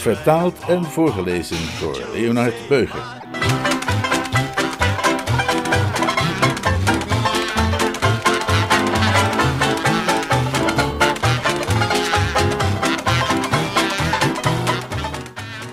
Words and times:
Vertaald 0.00 0.58
en 0.68 0.84
voorgelezen 0.84 1.58
door 1.80 2.00
Leonard 2.12 2.68
Beuger. 2.68 3.18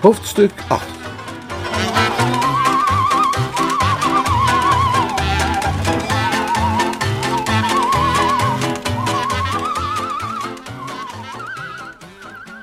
Hoofdstuk 0.00 0.52
8 0.68 0.86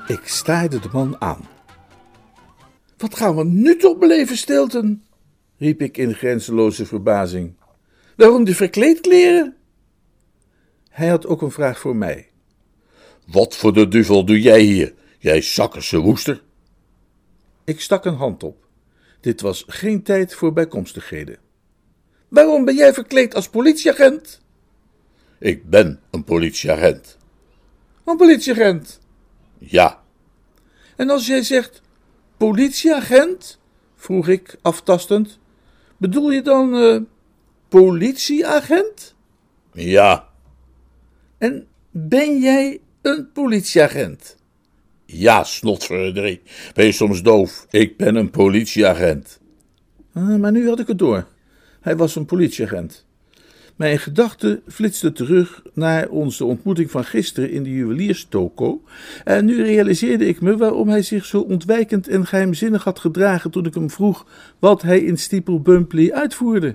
Ik 0.06 0.20
staarde 0.24 0.80
de 0.80 0.88
man 0.92 1.16
aan. 1.18 1.55
Wat 2.96 3.16
gaan 3.16 3.36
we 3.36 3.44
nu 3.44 3.76
toch 3.76 3.98
beleven, 3.98 4.36
Stilton? 4.36 5.04
riep 5.58 5.80
ik 5.80 5.96
in 5.96 6.14
grenzeloze 6.14 6.86
verbazing. 6.86 7.54
Waarom 8.16 8.44
die 8.44 8.56
verkleedkleren? 8.56 9.56
Hij 10.88 11.08
had 11.08 11.26
ook 11.26 11.42
een 11.42 11.50
vraag 11.50 11.78
voor 11.78 11.96
mij. 11.96 12.30
Wat 13.26 13.56
voor 13.56 13.72
de 13.72 13.88
duvel 13.88 14.24
doe 14.24 14.40
jij 14.40 14.60
hier, 14.60 14.94
jij 15.18 15.42
zakkerse 15.42 15.98
woester? 15.98 16.42
Ik 17.64 17.80
stak 17.80 18.04
een 18.04 18.14
hand 18.14 18.42
op. 18.42 18.66
Dit 19.20 19.40
was 19.40 19.64
geen 19.66 20.02
tijd 20.02 20.34
voor 20.34 20.52
bijkomstigheden. 20.52 21.38
Waarom 22.28 22.64
ben 22.64 22.74
jij 22.74 22.92
verkleed 22.94 23.34
als 23.34 23.48
politieagent? 23.48 24.40
Ik 25.38 25.70
ben 25.70 26.00
een 26.10 26.24
politieagent. 26.24 27.16
Een 28.04 28.16
politieagent? 28.16 29.00
Ja. 29.58 30.02
En 30.96 31.10
als 31.10 31.26
jij 31.26 31.42
zegt 31.42 31.82
politieagent, 32.36 33.60
vroeg 33.94 34.28
ik 34.28 34.56
aftastend, 34.62 35.38
bedoel 35.96 36.30
je 36.30 36.42
dan 36.42 36.74
eh, 36.74 37.00
politieagent? 37.68 39.14
Ja. 39.72 40.28
En 41.38 41.66
ben 41.90 42.38
jij 42.38 42.80
een 43.02 43.32
politieagent? 43.32 44.36
Ja, 45.04 45.44
snotverdrie. 45.44 46.42
Ben 46.74 46.84
je 46.84 46.92
soms 46.92 47.22
doof? 47.22 47.66
Ik 47.70 47.96
ben 47.96 48.14
een 48.14 48.30
politieagent. 48.30 49.40
Ah, 50.12 50.36
maar 50.36 50.52
nu 50.52 50.68
had 50.68 50.80
ik 50.80 50.86
het 50.86 50.98
door. 50.98 51.26
Hij 51.80 51.96
was 51.96 52.16
een 52.16 52.24
politieagent. 52.24 53.05
Mijn 53.76 53.98
gedachten 53.98 54.62
flitsten 54.68 55.12
terug 55.12 55.62
naar 55.74 56.08
onze 56.08 56.44
ontmoeting 56.44 56.90
van 56.90 57.04
gisteren 57.04 57.50
in 57.50 57.62
de 57.62 57.70
juwelierstoko. 57.70 58.82
En 59.24 59.44
nu 59.44 59.62
realiseerde 59.62 60.26
ik 60.26 60.40
me 60.40 60.56
waarom 60.56 60.88
hij 60.88 61.02
zich 61.02 61.24
zo 61.24 61.40
ontwijkend 61.40 62.08
en 62.08 62.26
geheimzinnig 62.26 62.84
had 62.84 62.98
gedragen 62.98 63.50
toen 63.50 63.66
ik 63.66 63.74
hem 63.74 63.90
vroeg 63.90 64.26
wat 64.58 64.82
hij 64.82 65.00
in 65.00 65.18
Steeple 65.18 65.60
Bumpley 65.60 66.12
uitvoerde. 66.12 66.74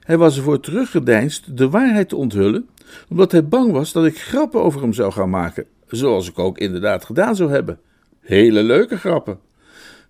Hij 0.00 0.18
was 0.18 0.36
ervoor 0.36 0.60
teruggedeinst 0.60 1.56
de 1.56 1.68
waarheid 1.68 2.08
te 2.08 2.16
onthullen, 2.16 2.68
omdat 3.08 3.32
hij 3.32 3.48
bang 3.48 3.72
was 3.72 3.92
dat 3.92 4.06
ik 4.06 4.18
grappen 4.18 4.62
over 4.62 4.80
hem 4.80 4.92
zou 4.92 5.12
gaan 5.12 5.30
maken, 5.30 5.66
zoals 5.88 6.28
ik 6.28 6.38
ook 6.38 6.58
inderdaad 6.58 7.04
gedaan 7.04 7.36
zou 7.36 7.50
hebben. 7.50 7.78
Hele 8.20 8.62
leuke 8.62 8.96
grappen. 8.96 9.38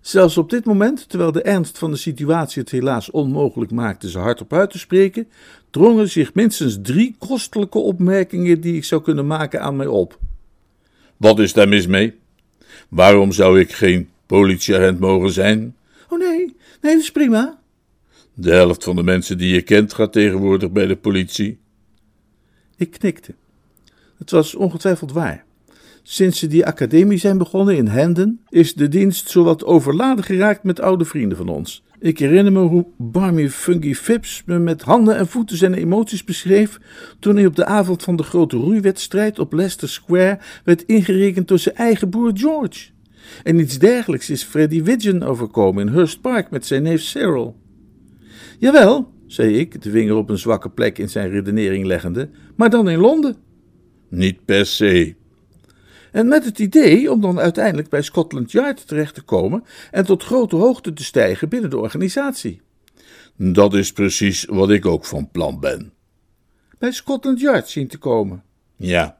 Zelfs 0.01 0.37
op 0.37 0.49
dit 0.49 0.65
moment, 0.65 1.09
terwijl 1.09 1.31
de 1.31 1.41
ernst 1.41 1.77
van 1.77 1.91
de 1.91 1.97
situatie 1.97 2.61
het 2.61 2.71
helaas 2.71 3.11
onmogelijk 3.11 3.71
maakte 3.71 4.09
ze 4.09 4.19
hardop 4.19 4.53
uit 4.53 4.69
te 4.69 4.79
spreken, 4.79 5.27
drongen 5.69 6.09
zich 6.09 6.33
minstens 6.33 6.77
drie 6.81 7.15
kostelijke 7.17 7.77
opmerkingen 7.77 8.61
die 8.61 8.75
ik 8.75 8.83
zou 8.83 9.01
kunnen 9.01 9.27
maken 9.27 9.61
aan 9.61 9.75
mij 9.75 9.87
op. 9.87 10.19
Wat 11.17 11.39
is 11.39 11.53
daar 11.53 11.67
mis 11.67 11.87
mee? 11.87 12.15
Waarom 12.89 13.31
zou 13.31 13.59
ik 13.59 13.71
geen 13.71 14.09
politieagent 14.25 14.99
mogen 14.99 15.31
zijn? 15.31 15.75
Oh 16.09 16.19
nee, 16.19 16.55
nee, 16.81 16.93
dat 16.93 17.01
is 17.01 17.11
prima. 17.11 17.59
De 18.33 18.51
helft 18.51 18.83
van 18.83 18.95
de 18.95 19.03
mensen 19.03 19.37
die 19.37 19.53
je 19.53 19.61
kent 19.61 19.93
gaat 19.93 20.13
tegenwoordig 20.13 20.71
bij 20.71 20.85
de 20.85 20.95
politie. 20.95 21.59
Ik 22.75 22.91
knikte. 22.91 23.33
Het 24.17 24.31
was 24.31 24.55
ongetwijfeld 24.55 25.11
waar. 25.11 25.45
Sinds 26.09 26.39
ze 26.39 26.47
die 26.47 26.65
academie 26.65 27.17
zijn 27.17 27.37
begonnen 27.37 27.77
in 27.77 27.87
Hendon, 27.87 28.39
is 28.49 28.73
de 28.73 28.87
dienst 28.87 29.29
zowat 29.29 29.65
overladen 29.65 30.23
geraakt 30.23 30.63
met 30.63 30.79
oude 30.79 31.05
vrienden 31.05 31.37
van 31.37 31.49
ons. 31.49 31.83
Ik 31.99 32.19
herinner 32.19 32.51
me 32.51 32.59
hoe 32.59 32.87
Barmy 32.97 33.49
Funky 33.49 33.93
Phipps 33.93 34.43
me 34.45 34.59
met 34.59 34.81
handen 34.81 35.17
en 35.17 35.27
voeten 35.27 35.57
zijn 35.57 35.73
emoties 35.73 36.23
beschreef 36.23 36.79
toen 37.19 37.35
hij 37.35 37.45
op 37.45 37.55
de 37.55 37.65
avond 37.65 38.03
van 38.03 38.15
de 38.15 38.23
grote 38.23 38.57
roeiwedstrijd 38.57 39.39
op 39.39 39.53
Leicester 39.53 39.89
Square 39.89 40.39
werd 40.63 40.83
ingerekend 40.85 41.47
door 41.47 41.59
zijn 41.59 41.75
eigen 41.75 42.09
broer 42.09 42.31
George. 42.33 42.89
En 43.43 43.59
iets 43.59 43.79
dergelijks 43.79 44.29
is 44.29 44.43
Freddie 44.43 44.83
Widgeon 44.83 45.23
overkomen 45.23 45.87
in 45.87 45.93
Hurst 45.93 46.21
Park 46.21 46.49
met 46.49 46.65
zijn 46.65 46.83
neef 46.83 47.01
Cyril. 47.01 47.55
Jawel, 48.59 49.13
zei 49.25 49.57
ik, 49.57 49.81
de 49.81 49.89
vinger 49.89 50.15
op 50.15 50.29
een 50.29 50.37
zwakke 50.37 50.69
plek 50.69 50.97
in 50.97 51.09
zijn 51.09 51.29
redenering 51.29 51.85
leggende, 51.85 52.29
maar 52.55 52.69
dan 52.69 52.89
in 52.89 52.99
Londen. 52.99 53.35
Niet 54.09 54.45
per 54.45 54.65
se, 54.65 55.15
en 56.11 56.27
met 56.27 56.45
het 56.45 56.59
idee 56.59 57.11
om 57.11 57.21
dan 57.21 57.39
uiteindelijk 57.39 57.89
bij 57.89 58.01
Scotland 58.01 58.51
Yard 58.51 58.87
terecht 58.87 59.13
te 59.15 59.21
komen 59.21 59.63
en 59.91 60.05
tot 60.05 60.23
grote 60.23 60.55
hoogte 60.55 60.93
te 60.93 61.03
stijgen 61.03 61.49
binnen 61.49 61.69
de 61.69 61.77
organisatie. 61.77 62.61
Dat 63.35 63.73
is 63.73 63.91
precies 63.91 64.45
wat 64.45 64.69
ik 64.69 64.85
ook 64.85 65.05
van 65.05 65.29
plan 65.31 65.59
ben. 65.59 65.93
Bij 66.77 66.91
Scotland 66.91 67.39
Yard 67.39 67.69
zien 67.69 67.87
te 67.87 67.97
komen? 67.97 68.43
Ja. 68.75 69.17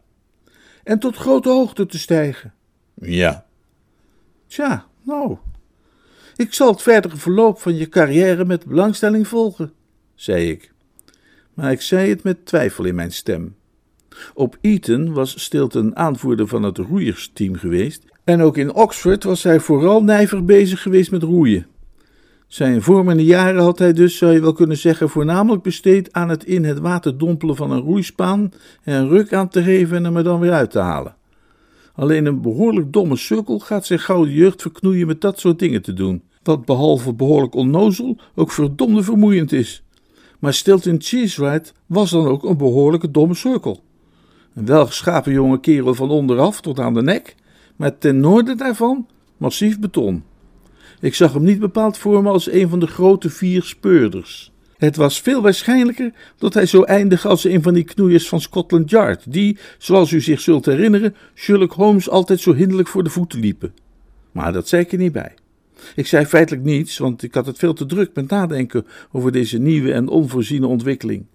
En 0.84 1.00
tot 1.00 1.16
grote 1.16 1.50
hoogte 1.50 1.86
te 1.86 2.00
stijgen? 2.00 2.54
Ja. 2.94 3.46
Tja, 4.48 4.86
nou. 5.02 5.38
Ik 6.36 6.54
zal 6.54 6.72
het 6.72 6.82
verdere 6.82 7.18
verloop 7.18 7.60
van 7.60 7.76
je 7.76 7.90
carrière 7.90 8.46
met 8.46 8.66
belangstelling 8.66 9.28
volgen, 9.28 9.74
zei 10.16 10.50
ik. 10.50 10.72
Maar 11.54 11.72
ik 11.72 11.82
zei 11.82 12.10
het 12.10 12.24
met 12.24 12.46
twijfel 12.46 12.86
in 12.86 12.96
mijn 12.96 13.12
stem. 13.12 13.56
Op 14.34 14.58
Eton 14.62 15.14
was 15.14 15.42
Stilton 15.42 15.96
aanvoerder 15.96 16.48
van 16.48 16.64
het 16.64 16.78
roeiersteam 16.78 17.56
geweest 17.56 18.06
en 18.24 18.42
ook 18.42 18.58
in 18.58 18.74
Oxford 18.74 19.24
was 19.24 19.44
hij 19.44 19.60
vooral 19.60 20.04
nijver 20.04 20.46
bezig 20.46 20.82
geweest 20.82 21.12
met 21.12 21.24
roeien. 21.24 21.66
Zijn 22.48 22.82
vormende 22.82 23.26
jaren 23.26 23.62
had 23.62 23.80
hij 23.80 23.94
dus, 23.94 24.18
zou 24.18 24.34
je 24.34 24.40
wel 24.40 24.54
kunnen 24.54 24.78
zeggen, 24.78 25.10
voornamelijk 25.10 25.64
besteed 25.64 26.14
aan 26.14 26.30
het 26.30 26.44
in 26.44 26.64
het 26.64 26.80
water 26.80 27.18
dompelen 27.18 27.56
van 27.56 27.72
een 27.72 27.82
roeispaan 27.82 28.52
en 28.84 28.94
een 28.96 29.10
ruk 29.10 29.34
aan 29.34 29.50
te 29.50 29.64
geven 29.64 29.98
en 29.98 30.04
hem 30.04 30.18
er 30.18 30.24
dan 30.24 30.40
weer 30.40 30.52
uit 30.52 30.72
te 30.72 30.80
halen. 30.80 31.16
Alleen 31.94 32.26
een 32.26 32.42
behoorlijk 32.42 32.94
domme 32.94 33.16
sukkel 33.16 33.60
gaat 33.60 33.86
zijn 33.86 34.00
gouden 34.00 34.34
jeugd 34.34 34.62
verknoeien 34.62 35.08
met 35.08 35.22
dat 35.22 35.40
soort 35.40 35.60
dingen 35.60 35.82
te 35.82 35.94
doen, 35.94 36.24
wat 36.44 36.66
behalve 36.66 37.14
behoorlijk 37.14 37.56
onnozel 37.56 38.18
ook 38.36 38.52
verdomde 38.52 39.04
vermoeiend 39.04 39.52
is. 39.52 39.84
Maar 40.40 40.54
Stilton 40.54 41.02
Cheesewright 41.02 41.74
was 41.86 42.10
dan 42.10 42.26
ook 42.26 42.44
een 42.44 42.58
behoorlijke 42.58 43.12
domme 43.12 43.36
cirkel. 43.36 43.84
Een 44.58 44.66
welgeschapen 44.66 45.32
jonge 45.32 45.60
kerel 45.60 45.94
van 45.94 46.10
onderaf 46.10 46.62
tot 46.62 46.80
aan 46.80 46.94
de 46.94 47.02
nek, 47.02 47.36
maar 47.76 47.98
ten 47.98 48.20
noorden 48.20 48.58
daarvan 48.58 49.08
massief 49.38 49.80
beton. 49.80 50.24
Ik 51.00 51.16
zag 51.16 51.34
hem 51.34 51.44
niet 51.44 51.60
bepaald 51.60 51.98
voor 51.98 52.24
me 52.24 52.30
als 52.30 52.52
een 52.52 52.70
van 52.70 52.80
de 52.80 52.88
grote 52.88 53.30
vier 53.30 53.64
speurders. 53.64 54.52
Het 54.78 54.96
was 54.96 55.22
veel 55.22 55.42
waarschijnlijker 55.42 56.14
dat 56.38 56.54
hij 56.54 56.66
zou 56.66 56.86
eindigen 56.86 57.30
als 57.30 57.44
een 57.44 57.62
van 57.62 57.74
die 57.74 57.84
knoeiers 57.84 58.30
van 58.30 58.42
Scotland 58.42 58.90
Yard, 58.90 59.32
die, 59.32 59.58
zoals 59.78 60.12
u 60.12 60.22
zich 60.22 60.40
zult 60.42 60.66
herinneren, 60.66 61.16
Sherlock 61.36 61.74
Holmes 61.74 62.10
altijd 62.10 62.40
zo 62.40 62.54
hinderlijk 62.54 62.88
voor 62.88 63.04
de 63.04 63.10
voeten 63.10 63.40
liepen. 63.40 63.74
Maar 64.32 64.54
dat 64.54 64.68
zei 64.68 64.82
ik 64.82 64.92
er 64.92 64.98
niet 64.98 65.12
bij. 65.12 65.34
Ik 65.96 66.08
zei 66.08 66.26
feitelijk 66.26 66.64
niets, 66.64 66.98
want 66.98 67.24
ik 67.24 67.34
had 67.34 67.46
het 67.46 67.58
veel 67.58 67.74
te 67.74 67.86
druk 67.86 68.10
met 68.14 68.30
nadenken 68.30 68.86
over 69.12 69.32
deze 69.32 69.58
nieuwe 69.58 69.94
en 69.94 70.08
onvoorziene 70.08 70.68
ontwikkeling. 70.68 71.26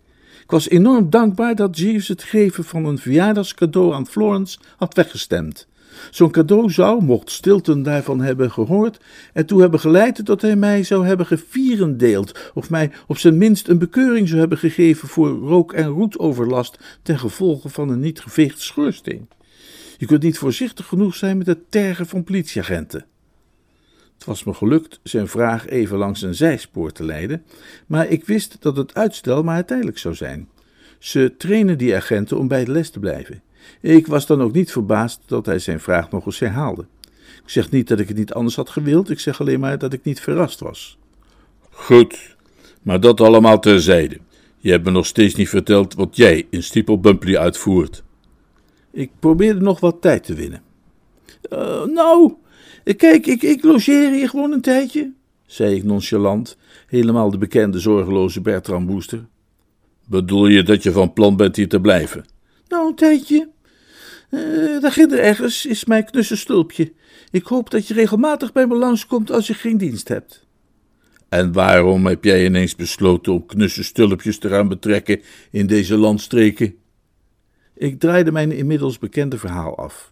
Ik 0.43 0.50
was 0.50 0.69
enorm 0.69 1.11
dankbaar 1.11 1.55
dat 1.55 1.79
Jeeves 1.79 2.09
het 2.09 2.23
geven 2.23 2.65
van 2.65 2.85
een 2.85 2.99
verjaardagscadeau 2.99 3.94
aan 3.94 4.06
Florence 4.06 4.59
had 4.77 4.94
weggestemd. 4.94 5.67
Zo'n 6.11 6.31
cadeau 6.31 6.71
zou, 6.71 7.03
mocht 7.03 7.31
Stilton 7.31 7.83
daarvan 7.83 8.21
hebben 8.21 8.50
gehoord, 8.50 9.00
ertoe 9.33 9.61
hebben 9.61 9.81
geleid 9.81 10.27
dat 10.27 10.43
hij 10.43 10.56
mij 10.56 10.83
zou 10.83 11.06
hebben 11.06 11.27
gevierendeeld, 11.27 12.50
of 12.55 12.71
mij 12.71 12.91
op 13.06 13.19
zijn 13.19 13.39
minst 13.39 13.69
een 13.69 13.79
bekeuring 13.79 14.29
zou 14.29 14.41
hebben 14.41 14.59
gegeven 14.59 15.09
voor 15.09 15.29
rook- 15.31 15.73
en 15.73 15.87
roetoverlast 15.87 16.79
ten 17.03 17.19
gevolge 17.19 17.69
van 17.69 17.89
een 17.89 18.00
niet 18.00 18.21
geveegd 18.21 18.61
schoorsteen. 18.61 19.29
Je 19.99 20.06
kunt 20.06 20.23
niet 20.23 20.39
voorzichtig 20.39 20.87
genoeg 20.87 21.15
zijn 21.15 21.39
met 21.39 21.47
het 21.47 21.71
tergen 21.71 22.06
van 22.06 22.25
politieagenten. 22.25 23.06
Het 24.22 24.30
was 24.30 24.44
me 24.44 24.54
gelukt 24.54 25.00
zijn 25.02 25.28
vraag 25.28 25.69
even 25.69 25.98
langs 25.98 26.22
een 26.22 26.34
zijspoor 26.34 26.92
te 26.92 27.04
leiden, 27.04 27.44
maar 27.86 28.08
ik 28.08 28.24
wist 28.24 28.56
dat 28.60 28.76
het 28.76 28.94
uitstel 28.94 29.42
maar 29.42 29.64
tijdelijk 29.64 29.98
zou 29.98 30.14
zijn. 30.14 30.48
Ze 30.98 31.34
trainen 31.38 31.78
die 31.78 31.96
agenten 31.96 32.38
om 32.38 32.48
bij 32.48 32.64
de 32.64 32.70
les 32.70 32.90
te 32.90 32.98
blijven. 32.98 33.42
Ik 33.80 34.06
was 34.06 34.26
dan 34.26 34.42
ook 34.42 34.52
niet 34.52 34.72
verbaasd 34.72 35.20
dat 35.26 35.46
hij 35.46 35.58
zijn 35.58 35.80
vraag 35.80 36.10
nog 36.10 36.26
eens 36.26 36.38
herhaalde. 36.38 36.86
Ik 37.20 37.48
zeg 37.50 37.70
niet 37.70 37.88
dat 37.88 37.98
ik 37.98 38.08
het 38.08 38.16
niet 38.16 38.32
anders 38.32 38.56
had 38.56 38.70
gewild, 38.70 39.10
ik 39.10 39.20
zeg 39.20 39.40
alleen 39.40 39.60
maar 39.60 39.78
dat 39.78 39.92
ik 39.92 40.04
niet 40.04 40.20
verrast 40.20 40.60
was. 40.60 40.98
Goed, 41.70 42.36
maar 42.82 43.00
dat 43.00 43.20
allemaal 43.20 43.60
terzijde. 43.60 44.19
Je 44.58 44.70
hebt 44.70 44.84
me 44.84 44.90
nog 44.90 45.06
steeds 45.06 45.34
niet 45.34 45.48
verteld 45.48 45.94
wat 45.94 46.16
jij 46.16 46.46
in 46.50 46.62
Steeple 46.62 46.98
Bumpley 46.98 47.38
uitvoert. 47.38 48.02
Ik 48.90 49.10
probeerde 49.19 49.60
nog 49.60 49.80
wat 49.80 50.00
tijd 50.00 50.24
te 50.24 50.34
winnen. 50.34 50.62
Uh, 51.52 51.84
nou, 51.84 52.34
kijk, 52.84 53.26
ik, 53.26 53.43
ik 53.43 53.64
logeer 53.64 54.11
hier 54.11 54.29
gewoon 54.29 54.52
een 54.52 54.61
tijdje, 54.61 55.12
zei 55.46 55.75
ik 55.75 55.84
nonchalant, 55.84 56.56
helemaal 56.87 57.31
de 57.31 57.38
bekende 57.38 57.79
zorgeloze 57.79 58.40
Bertram 58.40 58.87
Booster. 58.87 59.26
Bedoel 60.06 60.46
je 60.46 60.62
dat 60.62 60.82
je 60.82 60.93
van 60.93 61.12
plan 61.12 61.37
bent 61.37 61.56
hier 61.56 61.69
te 61.69 61.81
blijven? 61.81 62.25
Nou, 62.69 62.88
een 62.88 62.94
tijdje. 62.94 63.49
Uh, 64.31 64.81
daar 64.81 64.93
ginder 64.93 65.19
ergens 65.19 65.67
is 65.67 65.84
mijn 65.84 66.05
knusse 66.05 66.37
stulpje. 66.37 66.93
Ik 67.31 67.46
hoop 67.46 67.70
dat 67.70 67.88
je 67.88 67.94
regelmatig 67.94 68.52
bij 68.52 68.67
me 68.67 68.75
langskomt 68.75 69.31
als 69.31 69.46
je 69.46 69.55
geen 69.55 69.79
dienst 69.79 70.08
hebt. 70.08 70.46
En 71.29 71.52
waarom 71.52 72.06
heb 72.06 72.25
jij 72.25 72.44
ineens 72.44 72.76
besloten 72.76 73.32
om 73.32 73.46
knusse 73.46 73.84
stulpjes 73.84 74.38
te 74.38 74.49
gaan 74.49 74.69
betrekken 74.69 75.20
in 75.50 75.67
deze 75.67 75.96
landstreken? 75.96 76.75
Ik 77.75 78.00
draaide 78.00 78.32
mijn 78.32 78.52
inmiddels 78.52 78.99
bekende 78.99 79.38
verhaal 79.38 79.76
af. 79.76 80.12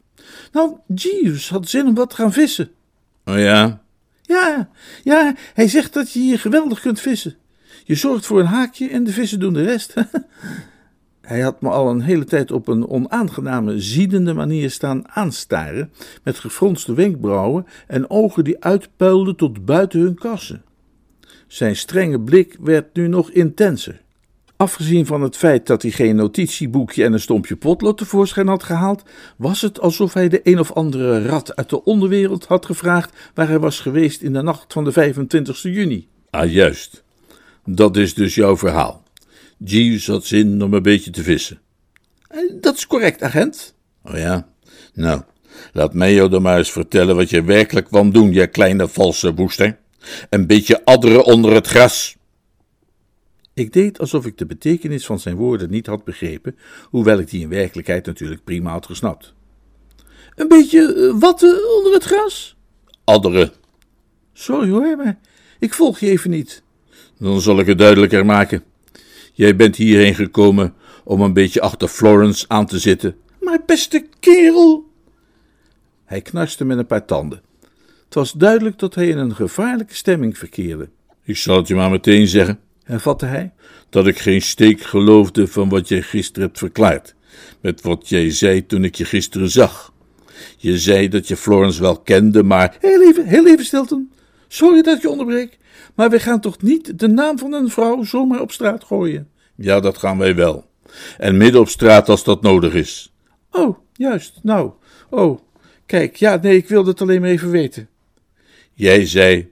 Nou, 0.53 0.77
Jeeves 0.95 1.51
had 1.51 1.69
zin 1.69 1.87
om 1.87 1.95
wat 1.95 2.11
te 2.11 2.17
gaan 2.17 2.33
vissen. 2.33 2.71
Oh 3.25 3.39
ja? 3.39 3.83
Ja, 4.23 4.69
ja, 5.03 5.35
hij 5.55 5.69
zegt 5.69 5.93
dat 5.93 6.13
je 6.13 6.19
hier 6.19 6.39
geweldig 6.39 6.81
kunt 6.81 7.01
vissen. 7.01 7.37
Je 7.85 7.95
zorgt 7.95 8.27
voor 8.27 8.41
een 8.41 8.47
haakje 8.47 8.89
en 8.89 9.05
de 9.05 9.13
vissen 9.13 9.41
doen 9.41 9.53
de 9.53 9.63
rest. 9.63 9.95
Hij 11.21 11.41
had 11.41 11.61
me 11.61 11.69
al 11.69 11.91
een 11.91 12.01
hele 12.01 12.25
tijd 12.25 12.51
op 12.51 12.69
een 12.69 12.89
onaangename, 12.89 13.81
ziedende 13.81 14.33
manier 14.33 14.71
staan 14.71 15.09
aanstaren, 15.09 15.93
met 16.23 16.39
gefronste 16.39 16.95
wenkbrauwen 16.95 17.67
en 17.87 18.11
ogen 18.11 18.45
die 18.45 18.65
uitpuilden 18.65 19.37
tot 19.37 19.65
buiten 19.65 20.01
hun 20.01 20.15
kassen. 20.15 20.63
Zijn 21.47 21.77
strenge 21.77 22.21
blik 22.21 22.57
werd 22.61 22.95
nu 22.95 23.09
nog 23.09 23.31
intenser. 23.31 24.03
Afgezien 24.61 25.07
van 25.07 25.23
het 25.23 25.37
feit 25.37 25.67
dat 25.67 25.83
hij 25.83 25.91
geen 25.91 26.17
notitieboekje 26.17 27.05
en 27.05 27.13
een 27.13 27.21
stompje 27.21 27.57
potlood 27.57 27.99
tevoorschijn 27.99 28.49
had 28.49 28.63
gehaald, 28.63 29.03
was 29.37 29.61
het 29.61 29.81
alsof 29.81 30.15
hij 30.15 30.29
de 30.29 30.41
een 30.45 30.59
of 30.59 30.73
andere 30.73 31.27
rat 31.27 31.57
uit 31.57 31.69
de 31.69 31.85
onderwereld 31.85 32.45
had 32.45 32.67
gevraagd 32.67 33.13
waar 33.35 33.49
hij 33.49 33.59
was 33.59 33.81
geweest 33.81 34.23
in 34.23 34.33
de 34.33 34.43
nacht 34.43 34.73
van 34.73 34.85
de 34.85 34.93
25 34.93 35.63
juni. 35.63 36.09
Ah, 36.31 36.53
juist. 36.53 37.03
Dat 37.65 37.97
is 37.97 38.15
dus 38.15 38.35
jouw 38.35 38.57
verhaal. 38.57 39.03
Jeeves 39.59 40.07
had 40.07 40.25
zin 40.25 40.63
om 40.63 40.75
een 40.75 40.83
beetje 40.83 41.11
te 41.11 41.23
vissen. 41.23 41.61
Eh, 42.29 42.39
dat 42.61 42.77
is 42.77 42.87
correct, 42.87 43.23
agent. 43.23 43.75
Oh 44.05 44.17
ja? 44.17 44.49
Nou, 44.95 45.23
laat 45.73 45.95
mij 45.95 46.15
jou 46.15 46.29
dan 46.29 46.43
maar 46.43 46.59
eens 46.59 46.73
vertellen 46.73 47.17
wat 47.17 47.31
je 47.31 47.43
werkelijk 47.43 47.87
kwam 47.87 48.13
doen, 48.13 48.33
je 48.33 48.47
kleine 48.47 48.89
valse 48.89 49.35
woester. 49.35 49.79
Een 50.31 50.47
beetje 50.47 50.85
adderen 50.85 51.25
onder 51.25 51.53
het 51.53 51.67
gras. 51.67 52.19
Ik 53.61 53.73
deed 53.73 53.99
alsof 53.99 54.27
ik 54.27 54.39
de 54.39 54.47
betekenis 54.47 55.07
van 55.07 55.19
zijn 55.19 55.37
woorden 55.37 55.71
niet 55.71 55.87
had 55.87 56.05
begrepen, 56.05 56.57
hoewel 56.85 57.19
ik 57.19 57.31
die 57.31 57.43
in 57.43 57.49
werkelijkheid 57.49 58.07
natuurlijk 58.07 58.45
prima 58.45 58.71
had 58.71 58.87
gesnapt. 58.87 59.35
Een 60.35 60.49
beetje 60.49 60.95
uh, 60.95 61.21
wat 61.21 61.43
uh, 61.43 61.51
onder 61.77 61.93
het 61.93 62.05
gras? 62.05 62.57
Adderen. 63.05 63.53
Sorry 64.33 64.71
hoor, 64.71 64.97
maar 64.97 65.19
ik 65.59 65.75
volg 65.75 65.99
je 65.99 66.11
even 66.11 66.31
niet. 66.31 66.63
Dan 67.19 67.41
zal 67.41 67.59
ik 67.59 67.67
het 67.67 67.79
duidelijker 67.79 68.27
maken. 68.27 68.63
Jij 69.33 69.57
bent 69.57 69.77
hierheen 69.77 70.15
gekomen 70.15 70.75
om 71.05 71.21
een 71.21 71.33
beetje 71.33 71.61
achter 71.61 71.89
Florence 71.89 72.45
aan 72.49 72.67
te 72.67 72.79
zitten. 72.79 73.17
Maar 73.41 73.63
beste 73.67 74.07
kerel. 74.21 74.91
Hij 76.05 76.23
knarste 76.23 76.65
met 76.65 76.79
een 76.79 76.87
paar 76.87 77.05
tanden. 77.05 77.43
Het 78.05 78.15
was 78.15 78.33
duidelijk 78.33 78.79
dat 78.79 78.95
hij 78.95 79.09
in 79.09 79.19
een 79.19 79.35
gevaarlijke 79.35 79.95
stemming 79.95 80.39
verkeerde. 80.39 80.89
Ik 81.23 81.37
zal 81.37 81.57
het 81.57 81.69
je 81.69 81.75
maar 81.75 81.91
meteen 81.91 82.27
zeggen, 82.27 82.61
hervatte 82.91 83.27
hij, 83.27 83.53
dat 83.89 84.07
ik 84.07 84.19
geen 84.19 84.43
steek 84.43 84.81
geloofde 84.81 85.47
van 85.47 85.69
wat 85.69 85.89
jij 85.89 86.03
gisteren 86.03 86.49
hebt 86.49 86.59
verklaard, 86.59 87.15
met 87.61 87.81
wat 87.81 88.09
jij 88.09 88.31
zei 88.31 88.67
toen 88.67 88.85
ik 88.85 88.95
je 88.95 89.05
gisteren 89.05 89.51
zag. 89.51 89.93
Je 90.57 90.79
zei 90.79 91.09
dat 91.09 91.29
je 91.29 91.37
Florence 91.37 91.81
wel 91.81 91.99
kende, 92.01 92.43
maar. 92.43 92.77
Heel 92.81 93.03
even, 93.03 93.27
heel 93.27 93.47
even, 93.47 93.65
Stilton. 93.65 94.13
Sorry 94.49 94.83
dat 94.83 95.03
je 95.03 95.11
onderbreek, 95.11 95.59
maar 95.95 96.11
we 96.11 96.21
gaan 96.21 96.41
toch 96.41 96.63
niet 96.63 96.99
de 96.99 97.09
naam 97.09 97.39
van 97.39 97.53
een 97.53 97.71
vrouw 97.71 98.03
zomaar 98.03 98.41
op 98.41 98.53
straat 98.53 98.85
gooien? 98.85 99.29
Ja, 99.55 99.81
dat 99.81 99.99
gaan 99.99 100.19
wij 100.19 100.35
wel. 100.35 100.69
En 101.19 101.37
midden 101.37 101.61
op 101.61 101.69
straat 101.69 102.09
als 102.09 102.25
dat 102.25 102.43
nodig 102.43 102.75
is. 102.75 103.13
Oh, 103.51 103.79
juist, 103.93 104.39
nou. 104.43 104.71
Oh, 105.11 105.41
kijk, 105.87 106.17
ja, 106.17 106.39
nee, 106.43 106.57
ik 106.57 106.69
wilde 106.69 106.91
het 106.91 107.01
alleen 107.01 107.21
maar 107.21 107.31
even 107.31 107.51
weten. 107.51 107.89
Jij 108.75 109.07
zei 109.07 109.51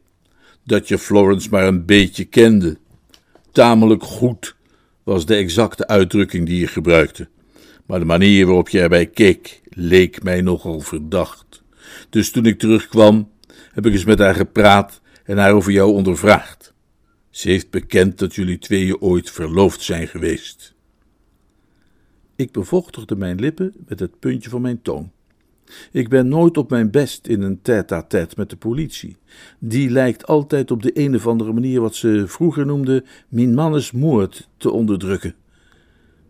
dat 0.65 0.89
je 0.89 0.99
Florence 0.99 1.49
maar 1.51 1.67
een 1.67 1.85
beetje 1.85 2.25
kende. 2.25 2.79
Tamelijk 3.53 4.03
goed 4.03 4.57
was 5.03 5.27
de 5.27 5.35
exacte 5.35 5.87
uitdrukking 5.87 6.47
die 6.47 6.61
je 6.61 6.67
gebruikte. 6.67 7.29
Maar 7.87 7.99
de 7.99 8.05
manier 8.05 8.47
waarop 8.47 8.69
je 8.69 8.81
erbij 8.81 9.07
keek 9.07 9.61
leek 9.69 10.23
mij 10.23 10.41
nogal 10.41 10.81
verdacht. 10.81 11.63
Dus 12.11 12.31
toen 12.31 12.47
ik 12.47 12.59
terugkwam, 12.59 13.31
heb 13.73 13.87
ik 13.87 13.93
eens 13.93 14.05
met 14.05 14.19
haar 14.19 14.35
gepraat 14.35 15.01
en 15.25 15.39
haar 15.39 15.53
over 15.53 15.73
jou 15.73 15.93
ondervraagd. 15.93 16.75
Ze 17.31 17.49
heeft 17.49 17.71
bekend 17.71 18.19
dat 18.19 18.35
jullie 18.35 18.59
tweeën 18.59 19.01
ooit 19.01 19.31
verloofd 19.31 19.83
zijn 19.83 20.09
geweest. 20.09 20.75
Ik 22.37 22.53
bevochtigde 22.53 23.17
mijn 23.17 23.41
lippen 23.41 23.75
met 23.87 24.01
het 24.01 24.19
puntje 24.19 24.51
van 24.51 24.61
mijn 24.61 24.83
toon. 24.83 25.13
Ik 25.93 26.09
ben 26.09 26.29
nooit 26.29 26.57
op 26.57 26.71
mijn 26.71 26.91
best 26.91 27.27
in 27.27 27.43
een 27.43 27.63
tête-à-tête 27.63 28.35
met 28.37 28.51
de 28.51 28.57
politie. 28.57 29.17
Die 29.59 29.91
lijkt 29.91 30.27
altijd 30.27 30.71
op 30.71 30.83
de 30.83 30.91
een 30.95 31.15
of 31.15 31.27
andere 31.27 31.53
manier 31.53 31.81
wat 31.81 31.95
ze 31.95 32.25
vroeger 32.27 32.67
noemden 32.67 33.05
min 33.29 33.55
mannes 33.55 33.93
moord 33.93 34.49
te 34.57 34.71
onderdrukken. 34.71 35.35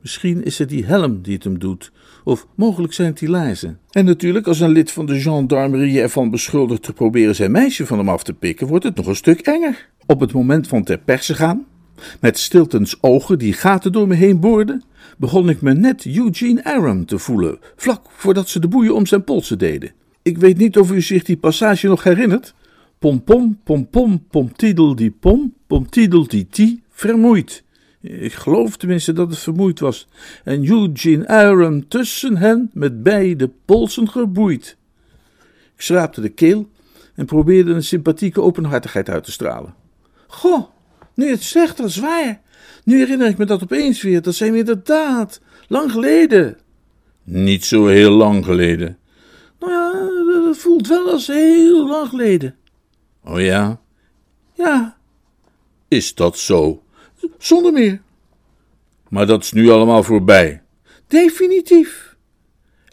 Misschien 0.00 0.44
is 0.44 0.58
het 0.58 0.68
die 0.68 0.84
helm 0.84 1.22
die 1.22 1.34
het 1.34 1.44
hem 1.44 1.58
doet, 1.58 1.92
of 2.24 2.46
mogelijk 2.54 2.92
zijn 2.92 3.08
het 3.08 3.18
die 3.18 3.28
laarzen. 3.28 3.78
En 3.90 4.04
natuurlijk, 4.04 4.46
als 4.46 4.60
een 4.60 4.70
lid 4.70 4.90
van 4.90 5.06
de 5.06 5.20
gendarmerie 5.20 6.00
ervan 6.00 6.30
beschuldigt 6.30 6.82
te 6.82 6.92
proberen 6.92 7.34
zijn 7.34 7.50
meisje 7.50 7.86
van 7.86 7.98
hem 7.98 8.08
af 8.08 8.22
te 8.22 8.32
pikken, 8.32 8.66
wordt 8.66 8.84
het 8.84 8.96
nog 8.96 9.06
een 9.06 9.16
stuk 9.16 9.40
enger. 9.40 9.88
Op 10.06 10.20
het 10.20 10.32
moment 10.32 10.68
van 10.68 10.84
ter 10.84 10.98
perse 10.98 11.34
gaan, 11.34 11.66
met 12.20 12.38
Stiltons 12.38 12.98
ogen 13.00 13.38
die 13.38 13.52
gaten 13.52 13.92
door 13.92 14.06
me 14.06 14.14
heen 14.14 14.40
boorden, 14.40 14.84
begon 15.16 15.48
ik 15.48 15.60
me 15.60 15.74
net 15.74 16.06
Eugene 16.06 16.64
Aram 16.64 17.06
te 17.06 17.18
voelen, 17.18 17.58
vlak 17.76 18.06
voordat 18.10 18.48
ze 18.48 18.60
de 18.60 18.68
boeien 18.68 18.94
om 18.94 19.06
zijn 19.06 19.24
polsen 19.24 19.58
deden. 19.58 19.92
Ik 20.22 20.38
weet 20.38 20.56
niet 20.56 20.78
of 20.78 20.92
u 20.92 21.00
zich 21.00 21.22
die 21.22 21.36
passage 21.36 21.86
nog 21.86 22.02
herinnert. 22.02 22.54
Pom 22.98 23.24
pom, 23.24 23.60
pom 23.64 23.88
pom, 23.88 24.26
pom 24.30 24.50
die 24.94 25.10
pom, 25.10 25.54
pom 25.66 25.90
tidel 25.90 26.26
die 26.26 26.46
ti, 26.50 26.82
vermoeid. 26.90 27.62
Ik 28.00 28.32
geloof 28.32 28.76
tenminste 28.76 29.12
dat 29.12 29.30
het 29.30 29.38
vermoeid 29.38 29.80
was. 29.80 30.08
En 30.44 30.68
Eugene 30.68 31.28
Aram 31.28 31.88
tussen 31.88 32.36
hen 32.36 32.70
met 32.72 33.02
beide 33.02 33.50
polsen 33.64 34.08
geboeid. 34.08 34.76
Ik 35.74 35.82
schraapte 35.82 36.20
de 36.20 36.28
keel 36.28 36.68
en 37.14 37.26
probeerde 37.26 37.72
een 37.72 37.84
sympathieke 37.84 38.40
openhartigheid 38.40 39.10
uit 39.10 39.24
te 39.24 39.32
stralen. 39.32 39.74
Goh, 40.26 40.64
nu 41.18 41.30
het 41.30 41.42
zegt, 41.42 41.76
dat 41.76 41.88
is 41.88 41.96
waar. 41.96 42.40
Nu 42.84 42.98
herinner 42.98 43.28
ik 43.28 43.38
me 43.38 43.44
dat 43.44 43.62
opeens 43.62 44.02
weer. 44.02 44.22
Dat 44.22 44.34
zijn 44.34 44.52
we 44.52 44.58
inderdaad. 44.58 45.40
Lang 45.68 45.90
geleden. 45.92 46.58
Niet 47.24 47.64
zo 47.64 47.86
heel 47.86 48.10
lang 48.10 48.44
geleden. 48.44 48.98
Nou 49.58 49.72
ja, 49.72 50.48
het 50.48 50.58
voelt 50.58 50.88
wel 50.88 51.10
als 51.10 51.26
heel 51.26 51.88
lang 51.88 52.08
geleden. 52.08 52.56
Oh 53.24 53.40
ja? 53.40 53.80
Ja. 54.54 54.96
Is 55.88 56.14
dat 56.14 56.38
zo? 56.38 56.82
Zonder 57.38 57.72
meer. 57.72 58.00
Maar 59.08 59.26
dat 59.26 59.42
is 59.42 59.52
nu 59.52 59.70
allemaal 59.70 60.02
voorbij. 60.02 60.62
Definitief. 61.06 62.16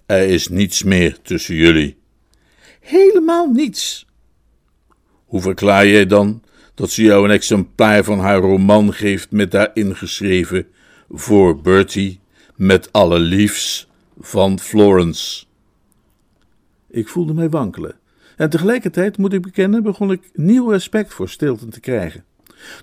Er 0.05 0.27
is 0.27 0.47
niets 0.47 0.83
meer 0.83 1.21
tussen 1.21 1.55
jullie. 1.55 1.97
Helemaal 2.79 3.47
niets. 3.51 4.05
Hoe 5.25 5.41
verklaar 5.41 5.87
jij 5.87 6.05
dan 6.05 6.43
dat 6.75 6.89
ze 6.89 7.03
jou 7.03 7.25
een 7.25 7.31
exemplaar 7.31 8.03
van 8.03 8.19
haar 8.19 8.39
roman 8.39 8.93
geeft 8.93 9.31
met 9.31 9.51
daarin 9.51 9.95
geschreven 9.95 10.67
voor 11.09 11.61
Bertie 11.61 12.19
met 12.55 12.91
alle 12.91 13.19
liefs 13.19 13.87
van 14.19 14.59
Florence. 14.59 15.45
Ik 16.89 17.07
voelde 17.07 17.33
mij 17.33 17.49
wankelen. 17.49 17.95
En 18.35 18.49
tegelijkertijd, 18.49 19.17
moet 19.17 19.33
ik 19.33 19.41
bekennen, 19.41 19.83
begon 19.83 20.11
ik 20.11 20.29
nieuw 20.33 20.69
respect 20.69 21.13
voor 21.13 21.29
Stilton 21.29 21.69
te 21.69 21.79
krijgen. 21.79 22.23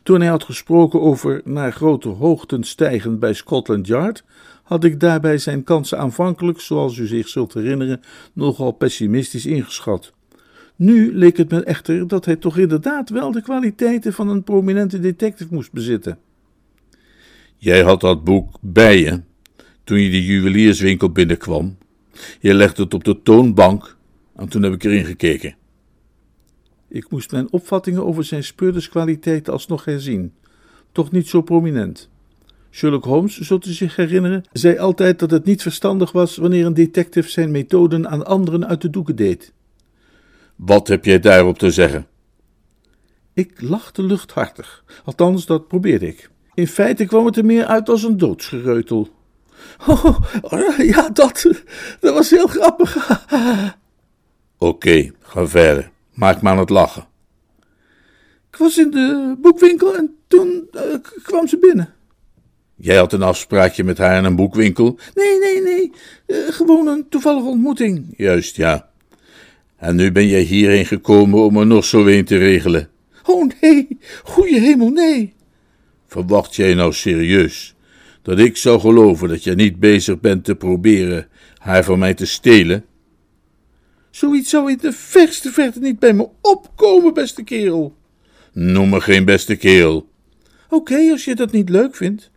Toen 0.03 0.21
hij 0.21 0.29
had 0.29 0.45
gesproken 0.45 1.01
over 1.01 1.41
naar 1.45 1.73
grote 1.73 2.09
hoogten 2.09 2.65
stijgen 2.65 3.19
bij 3.19 3.33
Scotland 3.33 3.87
Yard, 3.87 4.25
had 4.63 4.85
ik 4.85 5.01
daarbij 5.01 5.39
zijn 5.39 5.65
kansen 5.65 5.99
aanvankelijk, 5.99 6.61
zoals 6.61 6.97
u 6.97 7.07
zich 7.07 7.29
zult 7.29 7.55
herinneren, 7.55 8.01
nogal 8.33 8.73
pessimistisch 8.73 9.47
ingeschat. 9.47 10.13
Nu 10.83 11.15
leek 11.15 11.37
het 11.37 11.51
me 11.51 11.65
echter 11.65 12.09
dat 12.09 12.25
hij 12.25 12.37
toch 12.37 12.59
inderdaad 12.59 13.11
wel 13.11 13.33
de 13.33 13.43
kwaliteiten 13.43 14.13
van 14.13 14.29
een 14.29 14.43
prominente 14.43 15.01
detective 15.01 15.55
moest 15.55 15.73
bezitten. 15.73 16.19
Jij 17.57 17.83
had 17.83 18.01
dat 18.01 18.25
boek 18.25 18.59
bij 18.61 19.01
je 19.01 19.21
toen 19.85 20.01
je 20.01 20.11
de 20.11 20.25
juwelierswinkel 20.25 21.11
binnenkwam. 21.11 21.77
Je 22.41 22.55
legde 22.55 22.83
het 22.83 22.95
op 22.95 23.05
de 23.05 23.23
toonbank 23.23 23.97
en 24.37 24.49
toen 24.49 24.63
heb 24.63 24.73
ik 24.73 24.85
erin 24.85 25.05
gekeken. 25.05 25.55
Ik 26.89 27.11
moest 27.11 27.33
mijn 27.33 27.53
opvattingen 27.53 28.07
over 28.07 28.25
zijn 28.25 28.45
speurderskwaliteiten 28.45 29.53
alsnog 29.53 29.85
herzien. 29.85 30.33
Toch 30.93 31.13
niet 31.13 31.29
zo 31.29 31.43
prominent. 31.43 32.11
Sherlock 32.71 33.05
Holmes, 33.05 33.41
zult 33.41 33.67
u 33.67 33.73
zich 33.73 33.97
herinneren, 33.97 34.45
zei 34.53 34.79
altijd 34.79 35.19
dat 35.19 35.31
het 35.31 35.45
niet 35.45 35.63
verstandig 35.63 36.13
was 36.13 36.37
wanneer 36.37 36.67
een 36.67 36.75
detective 36.75 37.29
zijn 37.29 37.51
methoden 37.51 38.09
aan 38.09 38.27
anderen 38.27 38.67
uit 38.67 38.81
de 38.81 38.91
doeken 38.91 39.17
deed. 39.17 39.53
Wat 40.57 40.89
heb 40.89 41.05
jij 41.05 41.21
daarop 41.21 41.59
te 41.59 41.71
zeggen? 41.71 42.07
Ik 43.35 43.61
lachte 43.61 44.03
luchthartig, 44.03 44.85
althans 45.05 45.47
dat 45.47 45.69
probeerde 45.69 46.07
ik. 46.07 46.31
In 46.55 46.67
feite 46.67 47.05
kwam 47.05 47.27
het 47.27 47.37
er 47.37 47.45
meer 47.45 47.65
uit 47.65 47.89
als 47.89 48.03
een 48.03 48.17
doodsgereutel. 48.19 49.09
Oh, 50.43 50.79
ja, 50.79 51.09
dat, 51.09 51.47
dat 52.01 52.15
was 52.15 52.31
heel 52.31 52.47
grappig. 52.47 53.21
Oké, 54.59 55.11
ga 55.21 55.47
verder. 55.47 55.91
Maak 56.15 56.43
me 56.43 56.49
aan 56.49 56.59
het 56.59 56.71
lachen. 56.71 57.07
Ik 58.51 58.57
was 58.57 58.79
in 58.79 58.91
de 58.91 59.37
boekwinkel 59.41 59.97
en 59.97 60.17
toen 60.27 60.69
uh, 60.73 60.83
kwam 61.23 61.47
ze 61.47 61.59
binnen. 61.59 61.95
Jij 62.75 62.97
had 62.97 63.13
een 63.13 63.23
afspraakje 63.23 63.85
met 63.85 63.99
haar 63.99 64.19
in 64.19 64.25
een 64.25 64.37
boekwinkel? 64.37 64.99
Nee, 65.15 65.39
nee, 65.39 65.63
nee. 65.63 65.93
Uh, 66.27 66.53
gewoon 66.53 66.87
een 66.87 67.09
toevallige 67.09 67.49
ontmoeting. 67.49 68.15
Juist, 68.17 68.57
ja. 68.57 68.92
En 69.83 69.97
nu 69.97 70.13
ben 70.13 70.27
jij 70.27 70.41
hierheen 70.41 70.87
gekomen 70.87 71.45
om 71.45 71.57
er 71.57 71.67
nog 71.67 71.85
zo 71.85 72.07
een 72.07 72.25
te 72.25 72.37
regelen. 72.37 72.89
Oh 73.25 73.51
nee, 73.61 73.99
goeie 74.23 74.61
hemel, 74.61 74.89
nee. 74.89 75.35
Verwacht 76.07 76.57
jij 76.57 76.75
nou 76.75 76.93
serieus 76.93 77.75
dat 78.23 78.39
ik 78.39 78.57
zou 78.57 78.81
geloven 78.81 79.29
dat 79.29 79.45
je 79.45 79.55
niet 79.55 79.81
bezig 79.81 80.21
bent 80.21 80.45
te 80.45 80.55
proberen 80.55 81.29
haar 81.59 81.85
van 81.85 81.99
mij 81.99 82.15
te 82.15 82.27
stelen? 82.27 82.85
Zoiets 84.11 84.51
zou 84.51 84.71
in 84.71 84.79
de 84.81 84.93
verste 84.93 85.51
verte 85.51 85.81
niet 85.81 85.99
bij 85.99 86.13
me 86.13 86.29
opkomen, 86.41 87.15
beste 87.15 87.43
kerel. 87.43 87.97
Noem 88.53 88.89
me 88.89 89.01
geen 89.01 89.25
beste 89.25 89.57
kerel. 89.57 90.09
Oké, 90.69 91.11
als 91.11 91.25
je 91.25 91.35
dat 91.35 91.53
niet 91.53 91.69
leuk 91.69 91.97
vindt. 91.97 92.31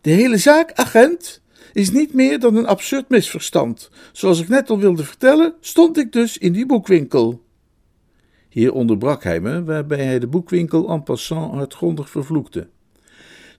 De 0.00 0.10
hele 0.10 0.36
zaak, 0.36 0.72
agent, 0.72 1.42
is 1.76 1.90
niet 1.90 2.14
meer 2.14 2.38
dan 2.38 2.56
een 2.56 2.66
absurd 2.66 3.08
misverstand. 3.08 3.90
Zoals 4.12 4.40
ik 4.40 4.48
net 4.48 4.70
al 4.70 4.78
wilde 4.78 5.04
vertellen, 5.04 5.54
stond 5.60 5.98
ik 5.98 6.12
dus 6.12 6.38
in 6.38 6.52
die 6.52 6.66
boekwinkel. 6.66 7.42
Hier 8.48 8.72
onderbrak 8.72 9.22
hij 9.24 9.40
me, 9.40 9.64
waarbij 9.64 10.04
hij 10.04 10.18
de 10.18 10.26
boekwinkel 10.26 10.88
en 10.88 11.02
passant 11.02 11.54
hardgrondig 11.54 12.10
vervloekte. 12.10 12.68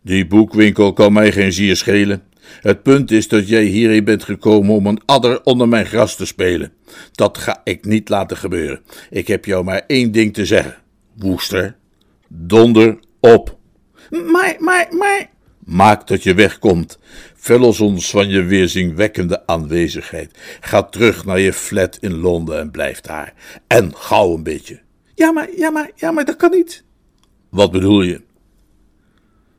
Die 0.02 0.28
boekwinkel 0.28 0.94
kan 0.94 1.14
mij 1.14 1.32
geen 1.32 1.54
zier 1.54 1.76
schelen. 1.76 2.24
Het 2.62 2.84
punt 2.84 3.12
is 3.12 3.28
dat 3.28 3.48
jij 3.48 3.64
hierheen 3.64 4.04
bent 4.04 4.24
gekomen 4.24 4.76
om 4.76 4.88
een 4.88 5.02
adder 5.06 5.44
onder 5.44 5.68
mijn 5.68 5.86
gras 5.86 6.16
te 6.16 6.26
spelen. 6.26 6.74
Dat 7.12 7.38
ga 7.38 7.62
ik 7.64 7.86
niet 7.86 8.10
laten 8.10 8.38
gebeuren. 8.38 8.82
Ik 9.10 9.28
heb 9.28 9.46
jou 9.46 9.64
maar 9.64 9.84
één 9.88 10.12
ding 10.12 10.34
te 10.34 10.46
zeggen. 10.46 10.76
Woester, 11.18 11.76
donder 12.28 13.00
op. 13.20 13.58
Maar, 14.10 14.56
maar, 14.60 14.88
maar. 14.92 15.36
Maak 15.68 16.08
dat 16.08 16.24
je 16.24 16.34
wegkomt. 16.34 17.00
Verlos 17.36 17.80
ons 17.80 18.10
van 18.10 18.30
je 18.30 18.44
weerzinwekkende 18.44 19.48
aanwezigheid. 19.48 20.38
Ga 20.62 20.84
terug 20.84 21.26
naar 21.26 21.40
je 21.40 21.54
flat 21.54 21.98
in 22.02 22.18
Londen 22.18 22.60
en 22.60 22.72
blijf 22.72 23.02
daar. 23.02 23.34
En 23.68 23.96
gauw 23.96 24.34
een 24.34 24.44
beetje. 24.44 24.80
Ja, 25.16 25.32
maar, 25.32 25.48
ja, 25.56 25.70
maar, 25.70 25.92
ja, 25.96 26.12
maar 26.12 26.26
dat 26.26 26.36
kan 26.36 26.52
niet. 26.52 26.84
Wat 27.50 27.72
bedoel 27.72 28.02
je? 28.02 28.22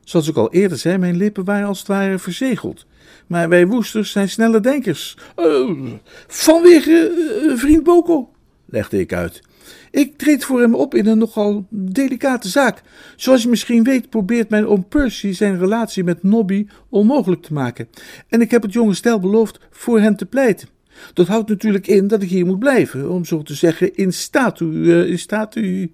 Zoals 0.03 0.27
ik 0.27 0.35
al 0.35 0.51
eerder 0.51 0.77
zei, 0.77 0.97
mijn 0.97 1.17
lippen 1.17 1.43
waren 1.43 1.67
als 1.67 1.79
het 1.79 1.87
ware 1.87 2.19
verzegeld. 2.19 2.85
Maar 3.27 3.49
wij 3.49 3.67
woesters 3.67 4.11
zijn 4.11 4.29
snelle 4.29 4.59
denkers. 4.59 5.17
Uh, 5.37 5.91
vanwege 6.27 7.11
uh, 7.43 7.57
vriend 7.57 7.83
Boko, 7.83 8.31
legde 8.65 8.99
ik 8.99 9.13
uit. 9.13 9.41
Ik 9.91 10.17
treed 10.17 10.43
voor 10.43 10.61
hem 10.61 10.75
op 10.75 10.95
in 10.95 11.05
een 11.05 11.17
nogal 11.17 11.65
delicate 11.69 12.47
zaak. 12.47 12.81
Zoals 13.15 13.43
je 13.43 13.49
misschien 13.49 13.83
weet, 13.83 14.09
probeert 14.09 14.49
mijn 14.49 14.67
oom 14.67 14.87
Percy 14.87 15.31
zijn 15.31 15.59
relatie 15.59 16.03
met 16.03 16.23
Nobby 16.23 16.67
onmogelijk 16.89 17.41
te 17.41 17.53
maken. 17.53 17.89
En 18.27 18.41
ik 18.41 18.51
heb 18.51 18.61
het 18.61 18.73
jonge 18.73 18.93
stel 18.93 19.19
beloofd 19.19 19.59
voor 19.71 19.99
hen 19.99 20.15
te 20.15 20.25
pleiten. 20.25 20.67
Dat 21.13 21.27
houdt 21.27 21.49
natuurlijk 21.49 21.87
in 21.87 22.07
dat 22.07 22.21
ik 22.21 22.29
hier 22.29 22.45
moet 22.45 22.59
blijven, 22.59 23.11
om 23.11 23.25
zo 23.25 23.41
te 23.41 23.53
zeggen, 23.53 23.95
in 23.95 24.13
statu. 24.13 24.65
Uh, 24.65 25.09
in 25.09 25.19
statu. 25.19 25.93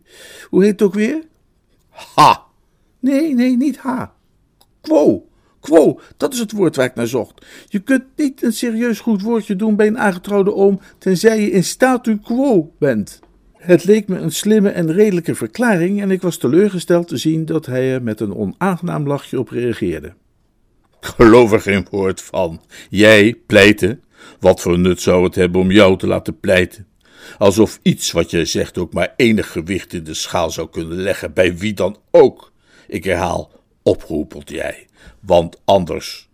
Hoe 0.50 0.64
heet 0.64 0.72
het 0.72 0.82
ook 0.82 0.94
weer? 0.94 1.24
Ha! 1.90 2.44
Nee, 3.00 3.34
nee, 3.34 3.58
niet 3.58 3.78
ha. 3.78 4.14
Quo. 4.82 5.28
Quo, 5.60 6.00
dat 6.18 6.34
is 6.34 6.40
het 6.40 6.52
woord 6.52 6.76
waar 6.76 6.86
ik 6.86 6.96
naar 6.96 7.08
zocht. 7.08 7.46
Je 7.68 7.80
kunt 7.80 8.04
niet 8.16 8.44
een 8.44 8.54
serieus 8.54 9.00
goed 9.00 9.22
woordje 9.22 9.56
doen 9.56 9.76
bij 9.76 9.88
een 9.88 10.00
aangetrouwde 10.00 10.54
oom, 10.54 10.80
tenzij 10.98 11.42
je 11.42 11.52
in 11.52 11.64
statu 11.64 12.20
quo 12.20 12.74
bent. 12.80 13.20
Het 13.58 13.84
leek 13.84 14.08
me 14.08 14.18
een 14.18 14.32
slimme 14.32 14.70
en 14.70 14.94
redelijke 14.94 15.36
verklaring 15.36 16.02
en 16.02 16.12
ik 16.12 16.22
was 16.22 16.38
teleurgesteld 16.38 17.08
te 17.08 17.18
zien 17.18 17.46
dat 17.46 17.66
hij 17.66 17.94
er 17.94 18.04
met 18.04 18.20
een 18.20 18.36
onaangenaam 18.36 19.08
lachje 19.08 19.40
op 19.40 19.50
reageerde. 19.50 20.14
Geloof 21.00 21.52
er 21.52 21.62
geen 21.62 21.88
woord 21.92 22.22
van. 22.22 22.62
Jij 22.90 23.36
pleiten? 23.46 24.04
Wat 24.40 24.62
voor 24.62 24.80
nut 24.80 25.02
zou 25.02 25.24
het 25.24 25.36
hebben 25.36 25.62
om 25.62 25.72
jou 25.72 25.98
te 25.98 26.08
laten 26.08 26.40
pleiten? 26.40 26.88
Alsof 27.38 27.80
iets 27.82 28.12
wat 28.12 28.32
je 28.32 28.46
zegt 28.46 28.78
ook 28.78 28.94
maar 28.94 29.14
enig 29.16 29.52
gewicht 29.52 29.94
in 29.94 30.04
de 30.04 30.14
schaal 30.14 30.52
zou 30.52 30.70
kunnen 30.70 30.98
leggen, 30.98 31.34
bij 31.34 31.58
wie 31.58 31.74
dan 31.74 31.98
ook. 32.12 32.52
Ik 32.88 33.04
herhaal, 33.04 33.52
opgeroepeld 33.84 34.50
jij, 34.50 34.88
want 35.20 35.62
anders. 35.66 36.30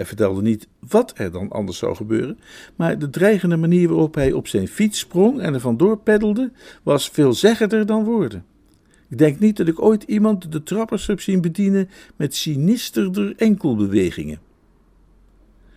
Hij 0.00 0.08
vertelde 0.08 0.42
niet 0.42 0.68
wat 0.88 1.12
er 1.16 1.32
dan 1.32 1.50
anders 1.50 1.78
zou 1.78 1.96
gebeuren, 1.96 2.38
maar 2.76 2.98
de 2.98 3.10
dreigende 3.10 3.56
manier 3.56 3.88
waarop 3.88 4.14
hij 4.14 4.32
op 4.32 4.46
zijn 4.48 4.68
fiets 4.68 4.98
sprong 4.98 5.40
en 5.40 5.54
er 5.54 5.60
vandoor 5.60 5.98
peddelde, 5.98 6.52
was 6.82 7.08
veelzeggender 7.08 7.86
dan 7.86 8.04
woorden. 8.04 8.44
Ik 9.08 9.18
denk 9.18 9.38
niet 9.38 9.56
dat 9.56 9.68
ik 9.68 9.82
ooit 9.82 10.02
iemand 10.02 10.52
de 10.52 10.62
trappers 10.62 11.06
heb 11.06 11.20
zien 11.20 11.40
bedienen 11.40 11.88
met 12.16 12.34
sinisterder 12.34 13.34
enkelbewegingen. 13.36 14.40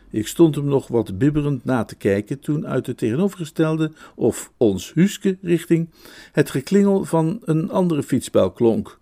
Ik 0.09 0.27
stond 0.27 0.55
hem 0.55 0.65
nog 0.65 0.87
wat 0.87 1.17
bibberend 1.17 1.65
na 1.65 1.83
te 1.83 1.95
kijken 1.95 2.39
toen 2.39 2.67
uit 2.67 2.85
de 2.85 2.95
tegenovergestelde, 2.95 3.91
of 4.15 4.51
ons 4.57 4.93
Huske 4.93 5.37
richting, 5.41 5.89
het 6.31 6.49
geklingel 6.49 7.05
van 7.05 7.39
een 7.45 7.71
andere 7.71 8.03
fietsbel 8.03 8.51
klonk. 8.51 8.99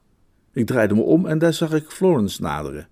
Ik 0.53 0.65
draaide 0.65 0.95
me 0.95 1.01
om 1.01 1.25
en 1.25 1.39
daar 1.39 1.53
zag 1.53 1.73
ik 1.73 1.89
Florence 1.89 2.41
naderen. 2.41 2.87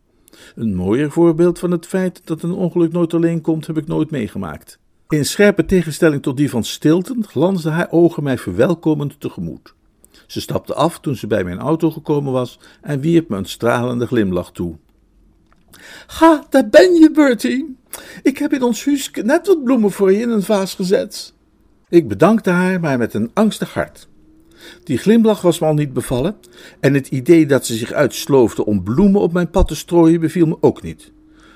Een 0.56 0.76
mooier 0.76 1.12
voorbeeld 1.12 1.60
van 1.60 1.72
het 1.72 1.86
feit 1.86 2.22
dat 2.24 2.42
een 2.42 2.52
ongeluk 2.52 2.92
nooit 2.92 3.14
alleen 3.14 3.42
komt, 3.42 3.68
heb 3.68 3.78
ik 3.78 3.88
nooit 3.88 4.12
meegemaakt. 4.12 4.80
In 5.10 5.26
scherpe 5.26 5.66
tegenstelling 5.66 6.22
tot 6.22 6.38
die 6.38 6.50
van 6.50 6.64
Stilton 6.64 7.26
glansden 7.28 7.72
haar 7.72 7.92
ogen 7.92 8.24
mij 8.24 8.38
verwelkomend 8.38 9.20
tegemoet. 9.20 9.74
Ze 10.28 10.42
stapte 10.42 10.74
af 10.74 11.00
toen 11.00 11.16
ze 11.16 11.28
bij 11.28 11.44
mijn 11.44 11.60
auto 11.60 11.92
gekomen 11.92 12.32
was 12.32 12.60
en 12.82 13.00
wierp 13.00 13.30
me 13.30 13.38
een 13.38 13.46
stralende 13.46 14.08
glimlach 14.08 14.52
toe. 14.52 14.76
Ga, 16.08 16.46
daar 16.50 16.70
ben 16.70 16.94
je, 16.94 17.12
Bertie. 17.12 17.78
Ik 18.24 18.38
heb 18.38 18.54
in 18.54 18.64
ons 18.64 18.86
huis 18.86 19.12
net 19.24 19.48
wat 19.48 19.64
bloemen 19.64 19.92
voor 19.92 20.12
je 20.12 20.20
in 20.20 20.30
een 20.30 20.44
vaas 20.44 20.74
gezet. 20.74 21.34
Ik 21.90 22.08
bedankte 22.08 22.50
haar, 22.50 22.80
maar 22.80 22.98
met 22.98 23.14
een 23.14 23.32
angstig 23.34 23.74
hart. 23.74 24.08
Die 24.84 24.98
glimlach 24.98 25.42
was 25.42 25.60
me 25.60 25.68
al 25.68 25.74
niet 25.74 25.94
bevallen, 25.94 26.36
en 26.80 26.94
het 26.94 27.08
idee 27.08 27.46
dat 27.46 27.66
ze 27.66 27.76
zich 27.76 27.92
uitsloofde 27.92 28.66
om 28.66 28.84
bloemen 28.84 29.22
op 29.22 29.34
mijn 29.34 29.50
pad 29.50 29.68
te 29.68 29.76
strooien 29.76 30.20
beviel 30.20 30.46
me 30.46 30.58
ook 30.60 30.82
niet. 30.82 31.12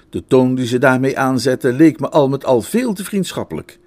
De 0.10 0.24
toon 0.28 0.56
die 0.56 0.68
ze 0.68 0.78
daarmee 0.78 1.18
aanzette 1.18 1.74
leek 1.74 2.00
me 2.00 2.10
al 2.10 2.30
met 2.30 2.46
al 2.46 2.62
veel 2.62 2.94
te 2.94 3.04
vriendschappelijk. 3.04 3.80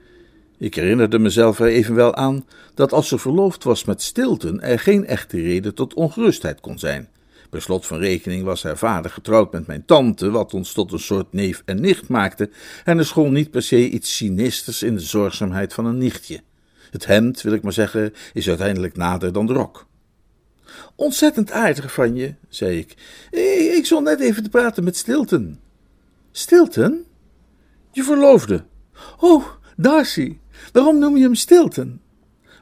Ik 0.59 0.75
herinnerde 0.75 1.19
mezelf 1.19 1.59
er 1.59 1.67
evenwel 1.67 2.15
aan 2.15 2.45
dat 2.75 2.93
als 2.93 3.09
ze 3.09 3.19
verloofd 3.19 3.65
was 3.65 3.85
met 3.85 4.03
Stilton 4.03 4.61
er 4.61 4.79
geen 4.79 5.07
echte 5.07 5.41
reden 5.41 5.75
tot 5.75 5.95
ongerustheid 5.95 6.61
kon 6.61 6.79
zijn. 6.79 7.09
Per 7.51 7.63
slot 7.63 7.87
van 7.87 7.99
rekening 7.99 8.45
was 8.45 8.63
haar 8.63 8.79
vader 8.79 9.11
getrouwd 9.11 9.53
met 9.53 9.67
mijn 9.67 9.85
tante, 9.85 10.31
wat 10.31 10.55
ons 10.55 10.73
tot 10.73 10.93
een 10.93 10.99
soort 10.99 11.33
neef 11.33 11.63
en 11.65 11.81
nicht 11.81 12.09
maakte, 12.09 12.51
en 12.85 12.99
er 12.99 13.07
school 13.07 13.31
niet 13.31 13.51
per 13.51 13.63
se 13.63 13.89
iets 13.89 14.17
sinisters 14.17 14.83
in 14.83 14.95
de 14.95 15.01
zorgzaamheid 15.01 15.75
van 15.75 15.87
een 15.87 15.99
nichtje. 15.99 16.41
Het 16.97 17.07
hemd, 17.07 17.43
wil 17.43 17.53
ik 17.53 17.63
maar 17.63 17.73
zeggen, 17.73 18.13
is 18.33 18.49
uiteindelijk 18.49 18.97
nader 18.97 19.33
dan 19.33 19.47
de 19.47 19.53
rok. 19.53 19.87
Ontzettend 20.95 21.51
aardig 21.51 21.93
van 21.93 22.15
je, 22.15 22.35
zei 22.49 22.79
ik. 22.79 22.95
Ik 23.77 23.87
zal 23.87 24.01
net 24.01 24.21
even 24.21 24.43
te 24.43 24.49
praten 24.49 24.85
met 24.85 24.97
Stilton. 24.97 25.59
Stilton? 26.33 27.05
Je 27.93 28.03
verloofde. 28.03 28.65
Oh, 29.21 29.45
Darcy. 29.77 30.39
Waarom 30.73 30.99
noem 30.99 31.17
je 31.17 31.23
hem 31.23 31.35
Stilton? 31.35 32.01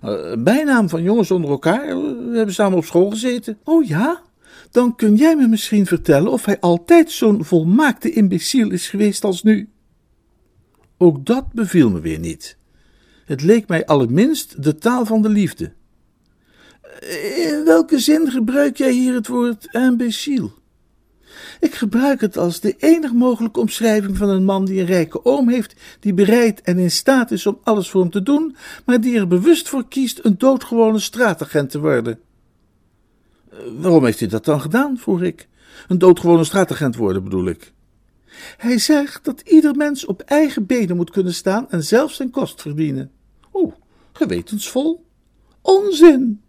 Uh, 0.05 0.33
bijnaam 0.39 0.89
van 0.89 1.03
jongens 1.03 1.31
onder 1.31 1.51
elkaar. 1.51 1.87
We 2.31 2.37
hebben 2.37 2.55
samen 2.55 2.79
op 2.79 2.85
school 2.85 3.11
gezeten. 3.11 3.59
Oh 3.65 3.85
ja? 3.87 4.23
Dan 4.71 4.97
kun 4.97 5.15
jij 5.15 5.37
me 5.37 5.49
misschien 5.49 5.87
vertellen 5.87 6.33
of 6.33 6.45
hij 6.45 6.61
altijd 6.61 7.11
zo'n 7.11 7.45
volmaakte 7.45 8.13
imbeciel 8.13 8.71
is 8.71 8.89
geweest 8.89 9.25
als 9.25 9.43
nu. 9.43 9.69
Ook 10.99 11.27
dat 11.27 11.53
beviel 11.53 11.91
me 11.91 12.01
weer 12.01 12.19
niet. 12.19 12.57
Het 13.25 13.43
leek 13.43 13.69
mij 13.69 13.87
allerminst 13.87 14.63
de 14.63 14.75
taal 14.75 15.07
van 15.07 15.23
de 15.23 15.29
liefde. 15.29 15.73
In 17.37 17.65
welke 17.65 17.99
zin 17.99 18.31
gebruik 18.31 18.77
jij 18.77 18.93
hier 18.93 19.15
het 19.15 19.27
woord 19.27 19.69
imbécile? 19.71 20.51
Ik 21.61 21.75
gebruik 21.75 22.21
het 22.21 22.37
als 22.37 22.61
de 22.61 22.75
enige 22.79 23.15
mogelijke 23.15 23.61
omschrijving 23.61 24.17
van 24.17 24.29
een 24.29 24.45
man 24.45 24.65
die 24.65 24.81
een 24.81 24.87
rijke 24.87 25.25
oom 25.25 25.49
heeft, 25.49 25.75
die 26.01 26.15
bereid 26.15 26.61
en 26.61 26.79
in 26.79 26.91
staat 26.91 27.31
is 27.31 27.47
om 27.47 27.59
alles 27.63 27.91
voor 27.91 28.01
hem 28.01 28.11
te 28.11 28.23
doen, 28.23 28.57
maar 28.85 29.01
die 29.01 29.17
er 29.17 29.27
bewust 29.27 29.69
voor 29.69 29.89
kiest 29.89 30.21
een 30.23 30.39
doodgewone 30.39 30.99
straatagent 30.99 31.71
te 31.71 31.81
worden. 31.81 32.19
Eh, 33.51 33.59
waarom 33.79 34.05
heeft 34.05 34.21
hij 34.21 34.29
dat 34.29 34.45
dan 34.45 34.61
gedaan? 34.61 34.99
vroeg 34.99 35.23
ik. 35.23 35.49
Een 35.89 35.99
doodgewone 35.99 36.45
straatagent 36.45 36.97
worden, 36.97 37.25
bedoel 37.25 37.47
ik. 37.47 37.73
Hij 38.57 38.79
zegt 38.79 39.25
dat 39.25 39.41
ieder 39.41 39.75
mens 39.75 40.07
op 40.07 40.21
eigen 40.21 40.67
benen 40.67 40.97
moet 40.97 41.11
kunnen 41.11 41.35
staan 41.35 41.71
en 41.71 41.85
zelf 41.85 42.13
zijn 42.13 42.31
kost 42.31 42.61
verdienen. 42.61 43.11
Oeh, 43.53 43.73
gewetensvol? 44.13 45.07
Onzin! 45.61 46.43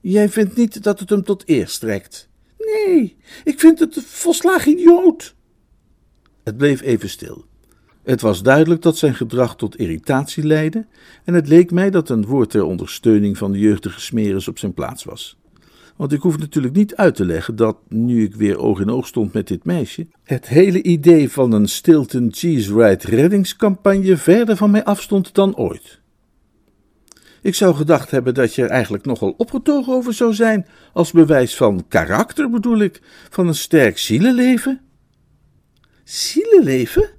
Jij 0.00 0.28
vindt 0.28 0.56
niet 0.56 0.82
dat 0.82 1.00
het 1.00 1.10
hem 1.10 1.24
tot 1.24 1.48
eer 1.48 1.68
strekt. 1.68 2.28
Nee, 2.58 3.16
ik 3.44 3.60
vind 3.60 3.78
het 3.78 4.02
volslagen 4.04 4.72
idioot. 4.72 5.34
Het 6.42 6.56
bleef 6.56 6.80
even 6.80 7.08
stil. 7.08 7.44
Het 8.02 8.20
was 8.20 8.42
duidelijk 8.42 8.82
dat 8.82 8.96
zijn 8.96 9.14
gedrag 9.14 9.56
tot 9.56 9.76
irritatie 9.76 10.44
leidde, 10.44 10.86
en 11.24 11.34
het 11.34 11.48
leek 11.48 11.70
mij 11.70 11.90
dat 11.90 12.08
een 12.08 12.26
woord 12.26 12.50
ter 12.50 12.64
ondersteuning 12.64 13.38
van 13.38 13.52
de 13.52 13.58
jeugdige 13.58 14.00
smeris 14.00 14.48
op 14.48 14.58
zijn 14.58 14.74
plaats 14.74 15.04
was. 15.04 15.39
Want 16.00 16.12
ik 16.12 16.20
hoef 16.20 16.38
natuurlijk 16.38 16.74
niet 16.74 16.96
uit 16.96 17.14
te 17.14 17.24
leggen 17.24 17.56
dat, 17.56 17.76
nu 17.88 18.24
ik 18.24 18.34
weer 18.34 18.58
oog 18.58 18.80
in 18.80 18.90
oog 18.90 19.06
stond 19.06 19.32
met 19.32 19.48
dit 19.48 19.64
meisje, 19.64 20.06
het 20.24 20.48
hele 20.48 20.82
idee 20.82 21.30
van 21.30 21.52
een 21.52 21.68
Stilton 21.68 22.28
Cheese 22.32 22.74
Ride 22.74 23.16
reddingscampagne 23.16 24.16
verder 24.16 24.56
van 24.56 24.70
mij 24.70 24.84
afstond 24.84 25.34
dan 25.34 25.56
ooit. 25.56 26.00
Ik 27.42 27.54
zou 27.54 27.74
gedacht 27.74 28.10
hebben 28.10 28.34
dat 28.34 28.54
je 28.54 28.62
er 28.62 28.70
eigenlijk 28.70 29.04
nogal 29.04 29.34
opgetogen 29.36 29.92
over 29.92 30.14
zou 30.14 30.34
zijn, 30.34 30.66
als 30.92 31.12
bewijs 31.12 31.56
van 31.56 31.84
karakter 31.88 32.50
bedoel 32.50 32.78
ik, 32.78 33.00
van 33.30 33.46
een 33.46 33.54
sterk 33.54 33.98
zielenleven. 33.98 34.80
Zielenleven? 36.04 37.10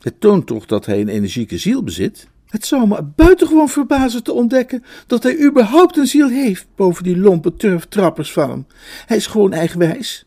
Het 0.00 0.20
toont 0.20 0.46
toch 0.46 0.66
dat 0.66 0.86
hij 0.86 1.00
een 1.00 1.08
energieke 1.08 1.58
ziel 1.58 1.82
bezit? 1.82 2.28
Het 2.48 2.66
zou 2.66 2.88
me 2.88 3.02
buitengewoon 3.02 3.68
verbazen 3.68 4.22
te 4.22 4.32
ontdekken 4.32 4.84
dat 5.06 5.22
hij 5.22 5.40
überhaupt 5.40 5.96
een 5.96 6.06
ziel 6.06 6.28
heeft 6.28 6.66
boven 6.76 7.04
die 7.04 7.18
lompe 7.18 7.54
turftrappers 7.54 8.32
van 8.32 8.50
hem. 8.50 8.66
Hij 9.06 9.16
is 9.16 9.26
gewoon 9.26 9.52
eigenwijs. 9.52 10.26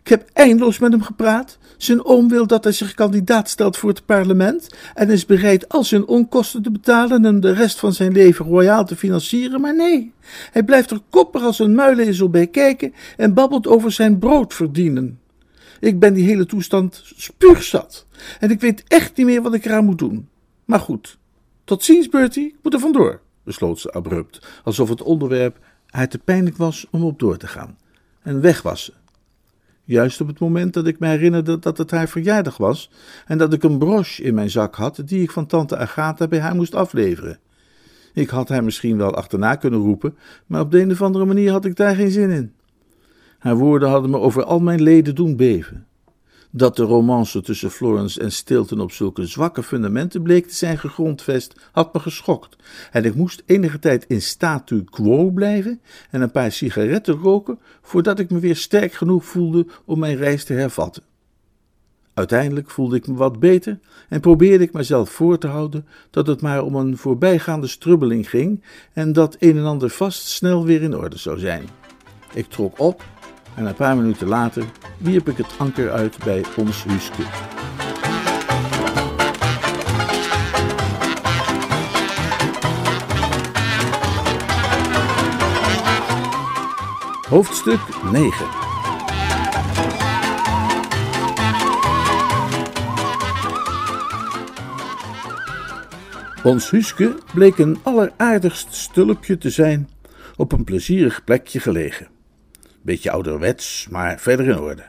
Ik 0.00 0.08
heb 0.08 0.28
eindeloos 0.32 0.78
met 0.78 0.92
hem 0.92 1.02
gepraat. 1.02 1.58
Zijn 1.76 2.04
oom 2.04 2.28
wil 2.28 2.46
dat 2.46 2.64
hij 2.64 2.72
zich 2.72 2.94
kandidaat 2.94 3.48
stelt 3.48 3.76
voor 3.76 3.88
het 3.88 4.06
parlement 4.06 4.68
en 4.94 5.10
is 5.10 5.26
bereid 5.26 5.68
al 5.68 5.84
zijn 5.84 6.06
onkosten 6.06 6.62
te 6.62 6.70
betalen 6.70 7.24
en 7.24 7.40
de 7.40 7.52
rest 7.52 7.78
van 7.78 7.92
zijn 7.92 8.12
leven 8.12 8.46
royaal 8.46 8.84
te 8.84 8.96
financieren, 8.96 9.60
maar 9.60 9.76
nee, 9.76 10.12
hij 10.50 10.62
blijft 10.62 10.90
er 10.90 11.00
koppig 11.10 11.42
als 11.42 11.58
een 11.58 11.74
muilezel 11.74 12.30
bij 12.30 12.46
kijken 12.46 12.94
en 13.16 13.34
babbelt 13.34 13.66
over 13.66 13.92
zijn 13.92 14.18
brood 14.18 14.54
verdienen. 14.54 15.20
Ik 15.80 15.98
ben 15.98 16.14
die 16.14 16.24
hele 16.24 16.46
toestand 16.46 17.02
spuugzat 17.16 18.06
en 18.40 18.50
ik 18.50 18.60
weet 18.60 18.84
echt 18.88 19.16
niet 19.16 19.26
meer 19.26 19.42
wat 19.42 19.54
ik 19.54 19.64
eraan 19.64 19.84
moet 19.84 19.98
doen. 19.98 20.28
Maar 20.64 20.80
goed, 20.80 21.18
tot 21.64 21.84
ziens 21.84 22.08
Bertie, 22.08 22.46
ik 22.46 22.58
moet 22.62 22.74
er 22.74 22.80
vandoor, 22.80 23.20
besloot 23.44 23.80
ze 23.80 23.92
abrupt, 23.92 24.46
alsof 24.64 24.88
het 24.88 25.02
onderwerp 25.02 25.58
haar 25.86 26.08
te 26.08 26.18
pijnlijk 26.18 26.56
was 26.56 26.86
om 26.90 27.04
op 27.04 27.18
door 27.18 27.36
te 27.36 27.46
gaan. 27.46 27.78
En 28.22 28.40
weg 28.40 28.62
was 28.62 28.84
ze 28.84 28.92
Juist 29.84 30.20
op 30.20 30.26
het 30.26 30.38
moment 30.38 30.74
dat 30.74 30.86
ik 30.86 30.98
me 30.98 31.06
herinnerde 31.06 31.58
dat 31.58 31.78
het 31.78 31.90
haar 31.90 32.08
verjaardag 32.08 32.56
was 32.56 32.90
en 33.26 33.38
dat 33.38 33.52
ik 33.52 33.62
een 33.62 33.78
broche 33.78 34.22
in 34.22 34.34
mijn 34.34 34.50
zak 34.50 34.74
had 34.74 35.02
die 35.04 35.22
ik 35.22 35.30
van 35.30 35.46
tante 35.46 35.76
Agatha 35.76 36.28
bij 36.28 36.40
haar 36.40 36.54
moest 36.54 36.74
afleveren. 36.74 37.38
Ik 38.14 38.28
had 38.28 38.48
haar 38.48 38.64
misschien 38.64 38.96
wel 38.96 39.14
achterna 39.14 39.54
kunnen 39.54 39.80
roepen, 39.80 40.16
maar 40.46 40.60
op 40.60 40.70
de 40.70 40.80
een 40.80 40.90
of 40.90 41.02
andere 41.02 41.24
manier 41.24 41.50
had 41.50 41.64
ik 41.64 41.76
daar 41.76 41.94
geen 41.94 42.10
zin 42.10 42.30
in. 42.30 42.52
Haar 43.38 43.56
woorden 43.56 43.88
hadden 43.88 44.10
me 44.10 44.18
over 44.18 44.44
al 44.44 44.60
mijn 44.60 44.82
leden 44.82 45.14
doen 45.14 45.36
beven. 45.36 45.86
Dat 46.54 46.76
de 46.76 46.82
romance 46.82 47.40
tussen 47.40 47.70
Florence 47.70 48.20
en 48.20 48.32
Stilton 48.32 48.80
op 48.80 48.92
zulke 48.92 49.26
zwakke 49.26 49.62
fundamenten 49.62 50.22
bleek 50.22 50.46
te 50.46 50.54
zijn 50.54 50.78
gegrondvest, 50.78 51.54
had 51.72 51.92
me 51.92 52.00
geschokt. 52.00 52.56
En 52.90 53.04
ik 53.04 53.14
moest 53.14 53.42
enige 53.46 53.78
tijd 53.78 54.04
in 54.08 54.22
statu 54.22 54.84
quo 54.84 55.30
blijven 55.30 55.80
en 56.10 56.20
een 56.20 56.30
paar 56.30 56.52
sigaretten 56.52 57.14
roken 57.14 57.58
voordat 57.82 58.18
ik 58.18 58.30
me 58.30 58.38
weer 58.38 58.56
sterk 58.56 58.92
genoeg 58.92 59.24
voelde 59.24 59.66
om 59.84 59.98
mijn 59.98 60.16
reis 60.16 60.44
te 60.44 60.52
hervatten. 60.52 61.02
Uiteindelijk 62.14 62.70
voelde 62.70 62.96
ik 62.96 63.06
me 63.06 63.14
wat 63.14 63.40
beter 63.40 63.78
en 64.08 64.20
probeerde 64.20 64.64
ik 64.64 64.72
mezelf 64.72 65.10
voor 65.10 65.38
te 65.38 65.46
houden 65.46 65.86
dat 66.10 66.26
het 66.26 66.40
maar 66.40 66.62
om 66.62 66.74
een 66.74 66.96
voorbijgaande 66.96 67.66
strubbeling 67.66 68.30
ging 68.30 68.62
en 68.92 69.12
dat 69.12 69.36
een 69.38 69.56
en 69.56 69.64
ander 69.64 69.90
vast 69.90 70.26
snel 70.26 70.64
weer 70.64 70.82
in 70.82 70.96
orde 70.96 71.18
zou 71.18 71.38
zijn. 71.38 71.68
Ik 72.34 72.48
trok 72.48 72.78
op 72.78 73.04
en 73.54 73.66
een 73.66 73.74
paar 73.74 73.96
minuten 73.96 74.28
later 74.28 74.64
wierp 74.96 75.28
ik 75.28 75.36
het 75.36 75.54
anker 75.58 75.90
uit 75.90 76.16
bij 76.24 76.44
ons 76.56 76.84
Huske. 76.84 77.22
Hoofdstuk 87.28 87.80
9 88.12 88.46
Ons 96.42 96.70
Huske 96.70 97.14
bleek 97.34 97.58
een 97.58 97.78
alleraardigst 97.82 98.74
stulpje 98.74 99.38
te 99.38 99.50
zijn, 99.50 99.88
op 100.36 100.52
een 100.52 100.64
plezierig 100.64 101.24
plekje 101.24 101.60
gelegen. 101.60 102.11
Beetje 102.82 103.10
ouderwets, 103.10 103.86
maar 103.90 104.20
verder 104.20 104.48
in 104.48 104.58
orde. 104.58 104.82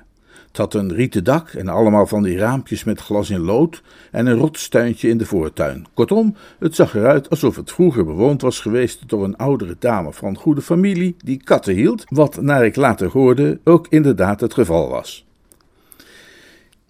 Het 0.47 0.61
had 0.61 0.73
een 0.73 0.93
rieten 0.93 1.23
dak 1.23 1.49
en 1.49 1.67
allemaal 1.67 2.07
van 2.07 2.23
die 2.23 2.37
raampjes 2.37 2.83
met 2.83 2.99
glas 2.99 3.29
in 3.29 3.39
lood 3.39 3.81
en 4.11 4.25
een 4.25 4.37
rotstuintje 4.37 5.09
in 5.09 5.17
de 5.17 5.25
voortuin. 5.25 5.85
Kortom, 5.93 6.35
het 6.59 6.75
zag 6.75 6.95
eruit 6.95 7.29
alsof 7.29 7.55
het 7.55 7.71
vroeger 7.71 8.05
bewoond 8.05 8.41
was 8.41 8.59
geweest 8.59 9.09
door 9.09 9.23
een 9.23 9.37
oudere 9.37 9.75
dame 9.79 10.13
van 10.13 10.35
goede 10.35 10.61
familie 10.61 11.15
die 11.17 11.43
katten 11.43 11.73
hield, 11.73 12.03
wat, 12.07 12.41
naar 12.41 12.65
ik 12.65 12.75
later 12.75 13.07
hoorde, 13.07 13.59
ook 13.63 13.87
inderdaad 13.89 14.39
het 14.39 14.53
geval 14.53 14.89
was. 14.89 15.25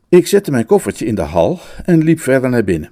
Ik 0.10 0.28
zette 0.28 0.52
mijn 0.52 0.66
koffertje 0.66 1.06
in 1.06 1.16
de 1.16 1.22
hal 1.22 1.60
en 1.86 2.04
liep 2.04 2.20
verder 2.20 2.50
naar 2.50 2.64
binnen. 2.64 2.92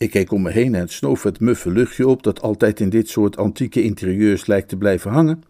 Ik 0.00 0.10
keek 0.10 0.32
om 0.32 0.42
me 0.42 0.50
heen 0.50 0.74
en 0.74 0.88
snoof 0.88 1.22
het 1.22 1.40
muffe 1.40 1.70
luchtje 1.70 2.08
op 2.08 2.22
dat 2.22 2.42
altijd 2.42 2.80
in 2.80 2.88
dit 2.88 3.08
soort 3.08 3.36
antieke 3.36 3.82
interieurs 3.82 4.46
lijkt 4.46 4.68
te 4.68 4.76
blijven 4.76 5.10
hangen, 5.10 5.42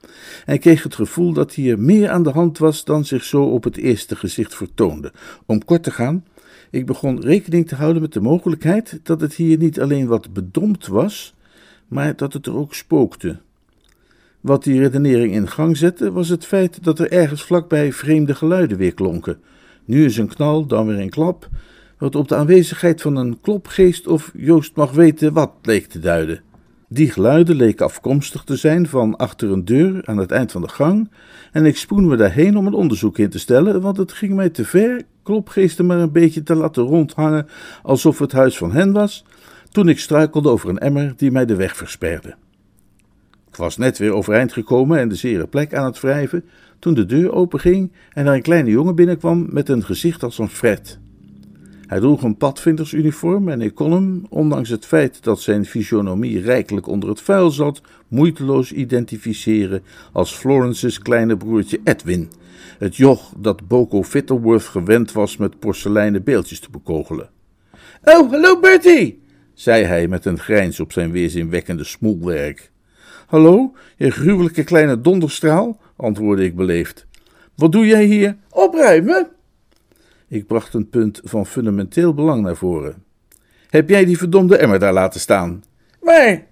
en 0.47 0.59
kreeg 0.59 0.83
het 0.83 0.95
gevoel 0.95 1.33
dat 1.33 1.55
hier 1.55 1.79
meer 1.79 2.09
aan 2.09 2.23
de 2.23 2.31
hand 2.31 2.59
was 2.59 2.85
dan 2.85 3.05
zich 3.05 3.25
zo 3.25 3.43
op 3.43 3.65
het 3.65 3.77
eerste 3.77 4.17
gezicht 4.17 4.55
vertoonde. 4.55 5.13
Om 5.47 5.65
kort 5.65 5.83
te 5.83 5.91
gaan, 5.91 6.25
ik 6.71 6.87
begon 6.87 7.21
rekening 7.21 7.69
te 7.69 7.75
houden 7.75 8.03
met 8.03 8.13
de 8.13 8.21
mogelijkheid 8.21 9.01
dat 9.03 9.21
het 9.21 9.35
hier 9.35 9.59
niet 9.59 9.81
alleen 9.81 10.07
wat 10.07 10.33
bedompt 10.33 10.87
was, 10.87 11.35
maar 11.89 12.17
dat 12.17 12.33
het 12.33 12.47
er 12.47 12.57
ook 12.57 12.75
spookte. 12.75 13.41
Wat 14.41 14.65
die 14.65 14.81
redenering 14.81 15.33
in 15.33 15.49
gang 15.49 15.77
zette, 15.77 16.13
was 16.13 16.29
het 16.29 16.47
feit 16.47 16.85
dat 16.85 16.99
er 16.99 17.13
ergens 17.13 17.43
vlakbij 17.43 17.93
vreemde 17.93 18.35
geluiden 18.35 18.77
weer 18.77 18.95
klonken. 18.95 19.41
Nu 19.85 20.03
eens 20.03 20.17
een 20.17 20.29
knal, 20.29 20.67
dan 20.67 20.87
weer 20.87 20.99
een 20.99 21.11
klap, 21.11 21.49
wat 22.01 22.15
op 22.15 22.29
de 22.29 22.37
aanwezigheid 22.37 23.03
van 23.03 23.17
een 23.17 23.41
klopgeest 23.41 24.07
of 24.07 24.31
Joost 24.37 24.77
mag 24.77 24.93
weten 24.93 25.33
wat 25.33 25.53
leek 25.63 25.87
te 25.87 25.99
duiden. 25.99 26.41
Die 26.89 27.11
geluiden 27.11 27.57
leken 27.57 27.87
afkomstig 27.87 28.45
te 28.45 28.57
zijn 28.57 28.89
van 28.89 29.17
achter 29.17 29.51
een 29.51 29.65
deur 29.65 30.07
aan 30.07 30.17
het 30.17 30.31
eind 30.31 30.53
van 30.53 30.61
de 30.61 30.69
gang, 30.69 31.11
en 31.53 31.65
ik 31.65 31.77
spoen 31.77 32.07
me 32.07 32.17
daarheen 32.17 32.57
om 32.57 32.67
een 32.67 32.75
onderzoek 32.75 33.19
in 33.19 33.31
te 33.31 33.39
stellen, 33.39 33.81
want 33.81 33.97
het 33.97 34.13
ging 34.13 34.35
mij 34.35 34.51
te 34.51 34.65
ver 34.65 35.03
klopgeesten 35.23 35.87
maar 35.87 35.99
een 35.99 36.13
beetje 36.13 36.43
te 36.43 36.55
laten 36.55 36.83
rondhangen 36.83 37.47
alsof 37.83 38.19
het 38.19 38.33
huis 38.33 38.57
van 38.57 38.73
hen 38.73 38.93
was, 38.93 39.25
toen 39.71 39.89
ik 39.89 39.99
struikelde 39.99 40.49
over 40.49 40.69
een 40.69 40.79
emmer 40.79 41.13
die 41.17 41.31
mij 41.31 41.47
de 41.47 41.57
weg 41.57 41.77
versperde. 41.77 42.35
Ik 43.49 43.57
was 43.57 43.77
net 43.77 43.99
weer 43.99 44.13
overeind 44.13 44.53
gekomen 44.53 44.99
en 44.99 45.09
de 45.09 45.15
zere 45.15 45.47
plek 45.47 45.75
aan 45.75 45.85
het 45.85 46.01
wrijven, 46.01 46.45
toen 46.79 46.95
de 46.95 47.07
deur 47.07 47.33
openging 47.33 47.93
en 48.13 48.27
er 48.27 48.35
een 48.35 48.43
kleine 48.43 48.71
jongen 48.71 48.95
binnenkwam 48.95 49.47
met 49.51 49.69
een 49.69 49.85
gezicht 49.85 50.23
als 50.23 50.39
een 50.39 50.49
fret. 50.49 50.99
Hij 51.91 52.01
droeg 52.01 52.23
een 52.23 52.37
padvindersuniform 52.37 53.49
en 53.49 53.61
ik 53.61 53.75
kon 53.75 53.93
hem, 53.93 54.27
ondanks 54.29 54.69
het 54.69 54.87
feit 54.87 55.23
dat 55.25 55.41
zijn 55.41 55.65
fysionomie 55.65 56.41
rijkelijk 56.41 56.87
onder 56.87 57.09
het 57.09 57.21
vuil 57.21 57.51
zat, 57.51 57.81
moeiteloos 58.09 58.73
identificeren 58.73 59.83
als 60.13 60.35
Florence's 60.35 60.99
kleine 60.99 61.37
broertje 61.37 61.81
Edwin, 61.85 62.31
het 62.79 62.97
joch 62.97 63.33
dat 63.39 63.69
Boko 63.69 64.03
Fittleworth 64.03 64.63
gewend 64.63 65.13
was 65.13 65.37
met 65.37 65.59
porseleinen 65.59 66.25
beeldjes 66.25 66.61
te 66.61 66.71
bekogelen. 66.71 67.31
Oh, 68.05 68.31
hallo 68.31 68.61
Bertie, 68.61 69.23
zei 69.55 69.85
hij 69.85 70.09
met 70.09 70.25
een 70.25 70.39
grijns 70.39 70.81
op 70.81 70.93
zijn 70.93 71.11
weerzinwekkende 71.11 71.85
smoelwerk. 71.85 72.71
Hallo, 73.27 73.73
je 73.97 74.11
gruwelijke 74.11 74.65
kleine 74.65 75.01
donderstraal, 75.01 75.81
antwoordde 75.97 76.45
ik 76.45 76.57
beleefd. 76.57 77.07
Wat 77.55 77.73
doe 77.73 77.87
jij 77.87 78.05
hier? 78.05 78.37
Opruimen, 78.51 79.29
ik 80.31 80.47
bracht 80.47 80.75
een 80.75 80.89
punt 80.89 81.21
van 81.25 81.47
fundamenteel 81.47 82.15
belang 82.15 82.43
naar 82.43 82.57
voren. 82.57 83.05
Heb 83.69 83.89
jij 83.89 84.05
die 84.05 84.19
verdomde 84.19 84.57
emmer 84.57 84.79
daar 84.79 84.93
laten 84.93 85.21
staan? 85.21 85.63
Waar? 86.01 86.47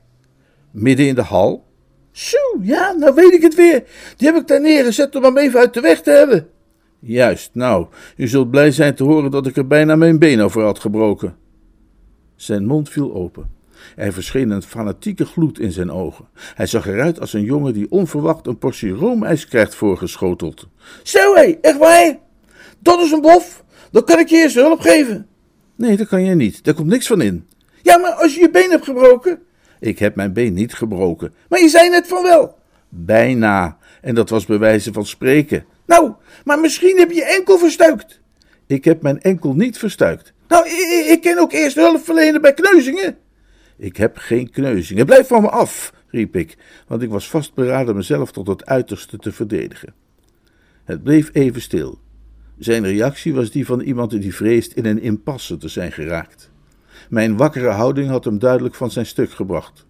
Midden 0.70 1.06
in 1.06 1.14
de 1.14 1.22
hal? 1.22 1.66
Zo, 2.10 2.38
ja, 2.60 2.92
nou 2.92 3.14
weet 3.14 3.32
ik 3.32 3.42
het 3.42 3.54
weer. 3.54 3.84
Die 4.16 4.28
heb 4.28 4.36
ik 4.36 4.46
daar 4.46 4.60
neergezet 4.60 5.16
om 5.16 5.24
hem 5.24 5.36
even 5.38 5.60
uit 5.60 5.74
de 5.74 5.80
weg 5.80 6.00
te 6.00 6.10
hebben. 6.10 6.48
Juist, 6.98 7.50
nou, 7.52 7.86
u 8.16 8.28
zult 8.28 8.50
blij 8.50 8.70
zijn 8.70 8.94
te 8.94 9.04
horen 9.04 9.30
dat 9.30 9.46
ik 9.46 9.56
er 9.56 9.66
bijna 9.66 9.96
mijn 9.96 10.18
been 10.18 10.40
over 10.40 10.62
had 10.62 10.78
gebroken. 10.78 11.36
Zijn 12.36 12.66
mond 12.66 12.88
viel 12.88 13.14
open. 13.14 13.50
Er 13.96 14.12
verscheen 14.12 14.50
een 14.50 14.62
fanatieke 14.62 15.24
gloed 15.24 15.58
in 15.58 15.72
zijn 15.72 15.90
ogen. 15.90 16.28
Hij 16.54 16.66
zag 16.66 16.86
eruit 16.86 17.20
als 17.20 17.32
een 17.32 17.44
jongen 17.44 17.72
die 17.72 17.90
onverwacht 17.90 18.46
een 18.46 18.58
portie 18.58 18.90
roomijs 18.90 19.46
krijgt 19.46 19.74
voorgeschoteld. 19.74 20.68
Zo 21.02 21.34
hé, 21.34 21.56
echt 21.60 21.78
waar? 21.78 22.18
Dat 22.78 23.00
is 23.00 23.12
een 23.12 23.20
bof. 23.20 23.64
Dan 23.90 24.05
kan 24.05 24.18
ik 24.18 24.29
je 24.29 24.37
eerst 24.37 24.55
hulp 24.55 24.81
geven. 24.81 25.27
Nee, 25.77 25.96
dat 25.96 26.09
kan 26.09 26.24
je 26.24 26.35
niet. 26.35 26.64
Daar 26.64 26.74
komt 26.74 26.88
niks 26.88 27.07
van 27.07 27.20
in. 27.20 27.46
Ja, 27.83 27.98
maar 27.98 28.12
als 28.12 28.35
je 28.35 28.40
je 28.40 28.51
been 28.51 28.70
hebt 28.70 28.85
gebroken. 28.85 29.38
Ik 29.81 29.98
heb 29.98 30.14
mijn 30.14 30.33
been 30.33 30.55
niet 30.55 30.74
gebroken. 30.74 31.35
Maar 31.48 31.61
je 31.61 31.68
zei 31.68 31.88
net 31.88 32.07
van 32.07 32.22
wel. 32.22 32.59
Bijna. 32.88 33.79
En 34.01 34.14
dat 34.14 34.29
was 34.29 34.46
bij 34.46 34.59
wijze 34.59 34.92
van 34.92 35.07
spreken. 35.07 35.64
Nou, 35.87 36.12
maar 36.44 36.61
misschien 36.61 36.98
heb 36.98 37.11
je 37.11 37.16
je 37.16 37.24
enkel 37.24 37.59
verstuikt. 37.59 38.20
Ik 38.66 38.85
heb 38.85 39.03
mijn 39.03 39.20
enkel 39.20 39.55
niet 39.55 39.79
verstuikt. 39.79 40.33
Nou, 40.48 40.66
ik, 40.66 41.07
ik 41.09 41.20
kan 41.22 41.38
ook 41.38 41.53
eerst 41.53 41.77
hulp 41.77 42.05
verlenen 42.05 42.40
bij 42.40 42.55
kneuzingen. 42.55 43.16
Ik 43.77 43.96
heb 43.96 44.16
geen 44.16 44.51
kneuzingen. 44.51 45.07
Blijf 45.07 45.27
van 45.27 45.42
me 45.42 45.48
af, 45.48 45.92
riep 46.11 46.37
ik, 46.37 46.57
want 46.87 47.03
ik 47.03 47.11
was 47.11 47.31
vastberaden 47.31 47.96
mezelf 47.96 48.33
tot 48.33 48.46
het 48.46 48.66
uiterste 48.66 49.16
te 49.16 49.33
verdedigen. 49.33 49.94
Het 50.85 51.03
bleef 51.03 51.31
even 51.33 51.62
stil. 51.62 51.98
Zijn 52.59 52.85
reactie 52.85 53.35
was 53.35 53.51
die 53.51 53.66
van 53.66 53.81
iemand 53.81 54.11
die 54.11 54.35
vreest 54.35 54.73
in 54.73 54.85
een 54.85 55.03
impasse 55.03 55.57
te 55.57 55.68
zijn 55.68 55.92
geraakt. 55.92 56.51
Mijn 57.09 57.37
wakkere 57.37 57.68
houding 57.68 58.09
had 58.09 58.25
hem 58.25 58.38
duidelijk 58.38 58.75
van 58.75 58.90
zijn 58.90 59.07
stuk 59.07 59.31
gebracht. 59.31 59.87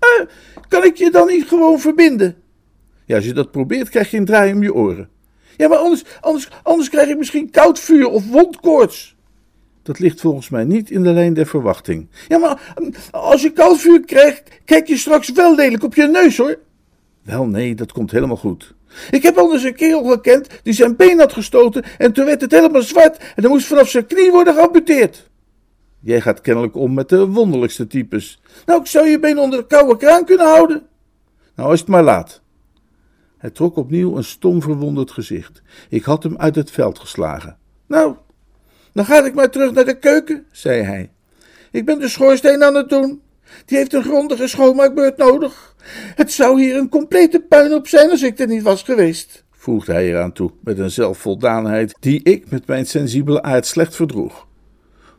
Uh, 0.00 0.26
kan 0.68 0.84
ik 0.84 0.96
je 0.96 1.10
dan 1.10 1.26
niet 1.26 1.44
gewoon 1.44 1.80
verbinden? 1.80 2.36
Ja, 3.04 3.16
als 3.16 3.24
je 3.24 3.32
dat 3.32 3.50
probeert, 3.50 3.88
krijg 3.88 4.10
je 4.10 4.16
een 4.16 4.24
draai 4.24 4.52
om 4.52 4.62
je 4.62 4.74
oren. 4.74 5.08
Ja, 5.56 5.68
maar 5.68 5.78
anders, 5.78 6.04
anders, 6.20 6.48
anders 6.62 6.88
krijg 6.88 7.08
je 7.08 7.16
misschien 7.16 7.50
koud 7.50 7.80
vuur 7.80 8.06
of 8.06 8.28
wondkoorts. 8.28 9.16
Dat 9.82 9.98
ligt 9.98 10.20
volgens 10.20 10.48
mij 10.48 10.64
niet 10.64 10.90
in 10.90 11.02
de 11.02 11.12
lijn 11.12 11.34
der 11.34 11.46
verwachting. 11.46 12.08
Ja, 12.28 12.38
maar 12.38 12.74
hm, 12.74 12.90
als 13.10 13.42
je 13.42 13.52
koud 13.52 13.78
vuur 13.78 14.00
krijgt, 14.00 14.42
kijk 14.64 14.86
je 14.86 14.96
straks 14.96 15.32
wel 15.32 15.54
lelijk 15.54 15.82
op 15.82 15.94
je 15.94 16.06
neus, 16.06 16.36
hoor. 16.36 16.58
Wel, 17.22 17.46
nee, 17.46 17.74
dat 17.74 17.92
komt 17.92 18.10
helemaal 18.10 18.36
goed. 18.36 18.74
Ik 19.10 19.22
heb 19.22 19.36
anders 19.36 19.62
een 19.62 19.74
kerel 19.74 20.04
gekend 20.04 20.48
die 20.62 20.72
zijn 20.72 20.96
been 20.96 21.18
had 21.18 21.32
gestoten 21.32 21.84
en 21.98 22.12
toen 22.12 22.24
werd 22.24 22.40
het 22.40 22.50
helemaal 22.50 22.82
zwart 22.82 23.16
en 23.16 23.42
dan 23.42 23.50
moest 23.50 23.66
vanaf 23.66 23.88
zijn 23.88 24.06
knie 24.06 24.30
worden 24.30 24.54
geamputeerd. 24.54 25.30
Jij 26.00 26.20
gaat 26.20 26.40
kennelijk 26.40 26.76
om 26.76 26.94
met 26.94 27.08
de 27.08 27.26
wonderlijkste 27.26 27.86
types. 27.86 28.40
Nou, 28.66 28.80
ik 28.80 28.86
zou 28.86 29.08
je 29.08 29.18
been 29.18 29.38
onder 29.38 29.58
de 29.58 29.66
koude 29.66 29.96
kraan 29.96 30.24
kunnen 30.24 30.46
houden. 30.46 30.82
Nou, 31.54 31.72
is 31.72 31.80
het 31.80 31.88
maar 31.88 32.02
laat. 32.02 32.40
Hij 33.38 33.50
trok 33.50 33.76
opnieuw 33.76 34.16
een 34.16 34.24
stom 34.24 34.62
verwonderd 34.62 35.10
gezicht. 35.10 35.62
Ik 35.88 36.04
had 36.04 36.22
hem 36.22 36.36
uit 36.36 36.54
het 36.54 36.70
veld 36.70 36.98
geslagen. 36.98 37.56
Nou, 37.86 38.16
dan 38.92 39.04
ga 39.04 39.24
ik 39.24 39.34
maar 39.34 39.50
terug 39.50 39.72
naar 39.72 39.84
de 39.84 39.98
keuken, 39.98 40.46
zei 40.50 40.82
hij. 40.82 41.10
Ik 41.70 41.84
ben 41.84 41.98
de 41.98 42.08
schoorsteen 42.08 42.62
aan 42.62 42.74
het 42.74 42.88
doen. 42.88 43.22
Die 43.64 43.78
heeft 43.78 43.92
een 43.92 44.02
grondige 44.02 44.46
schoonmaakbeurt 44.46 45.16
nodig. 45.16 45.74
Het 46.14 46.32
zou 46.32 46.62
hier 46.62 46.76
een 46.76 46.88
complete 46.88 47.40
puinhoop 47.40 47.88
zijn 47.88 48.10
als 48.10 48.22
ik 48.22 48.38
er 48.38 48.46
niet 48.46 48.62
was 48.62 48.82
geweest, 48.82 49.44
voegde 49.50 49.92
hij 49.92 50.08
eraan 50.08 50.32
toe, 50.32 50.50
met 50.60 50.78
een 50.78 50.90
zelfvoldaanheid 50.90 51.94
die 52.00 52.20
ik 52.22 52.50
met 52.50 52.66
mijn 52.66 52.86
sensibele 52.86 53.42
aard 53.42 53.66
slecht 53.66 53.96
verdroeg. 53.96 54.46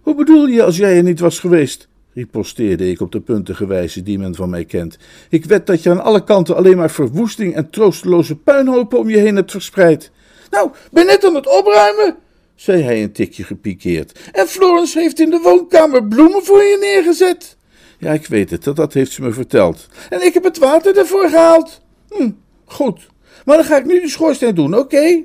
Hoe 0.02 0.16
bedoel 0.16 0.46
je 0.46 0.64
als 0.64 0.78
jij 0.78 0.98
er 0.98 1.04
niet 1.04 1.20
was 1.20 1.40
geweest? 1.40 1.88
riposteerde 2.14 2.90
ik 2.90 3.02
op 3.02 3.12
de 3.12 3.22
puntige 3.22 3.68
wijze 3.68 4.04
die 4.04 4.20
men 4.20 4.36
van 4.36 4.50
mij 4.50 4.66
kent. 4.66 4.98
Ik 5.30 5.46
wed 5.46 5.68
dat 5.68 5.84
je 5.84 5.90
aan 5.90 6.04
alle 6.04 6.24
kanten 6.24 6.56
alleen 6.56 6.78
maar 6.78 6.92
verwoesting 6.92 7.56
en 7.56 7.70
troosteloze 7.70 8.36
puinhopen 8.36 9.00
om 9.00 9.10
je 9.10 9.18
heen 9.18 9.36
hebt 9.36 9.52
verspreid. 9.52 10.12
Nou, 10.50 10.72
ben 10.92 11.06
net 11.06 11.26
aan 11.26 11.36
het 11.36 11.58
opruimen, 11.58 12.16
zei 12.56 12.82
hij 12.82 13.04
een 13.04 13.12
tikje 13.12 13.44
gepikeerd. 13.44 14.20
En 14.32 14.48
Florence 14.48 15.00
heeft 15.00 15.20
in 15.20 15.30
de 15.30 15.40
woonkamer 15.40 16.08
bloemen 16.08 16.44
voor 16.44 16.64
je 16.64 16.78
neergezet. 16.80 17.58
Ja, 18.04 18.12
ik 18.12 18.28
weet 18.28 18.50
het, 18.50 18.64
dat, 18.64 18.76
dat 18.76 18.94
heeft 18.94 19.12
ze 19.12 19.22
me 19.22 19.32
verteld. 19.32 19.88
En 20.10 20.26
ik 20.26 20.34
heb 20.34 20.44
het 20.44 20.58
water 20.58 20.98
ervoor 20.98 21.30
gehaald. 21.30 21.82
Hm, 22.10 22.30
goed. 22.66 23.08
Maar 23.46 23.58
dan 23.58 23.66
ga 23.66 23.78
ik 23.78 23.86
nu 23.86 24.02
de 24.02 24.10
schoorsteen 24.10 24.56
doen, 24.56 24.78
oké? 24.78 25.24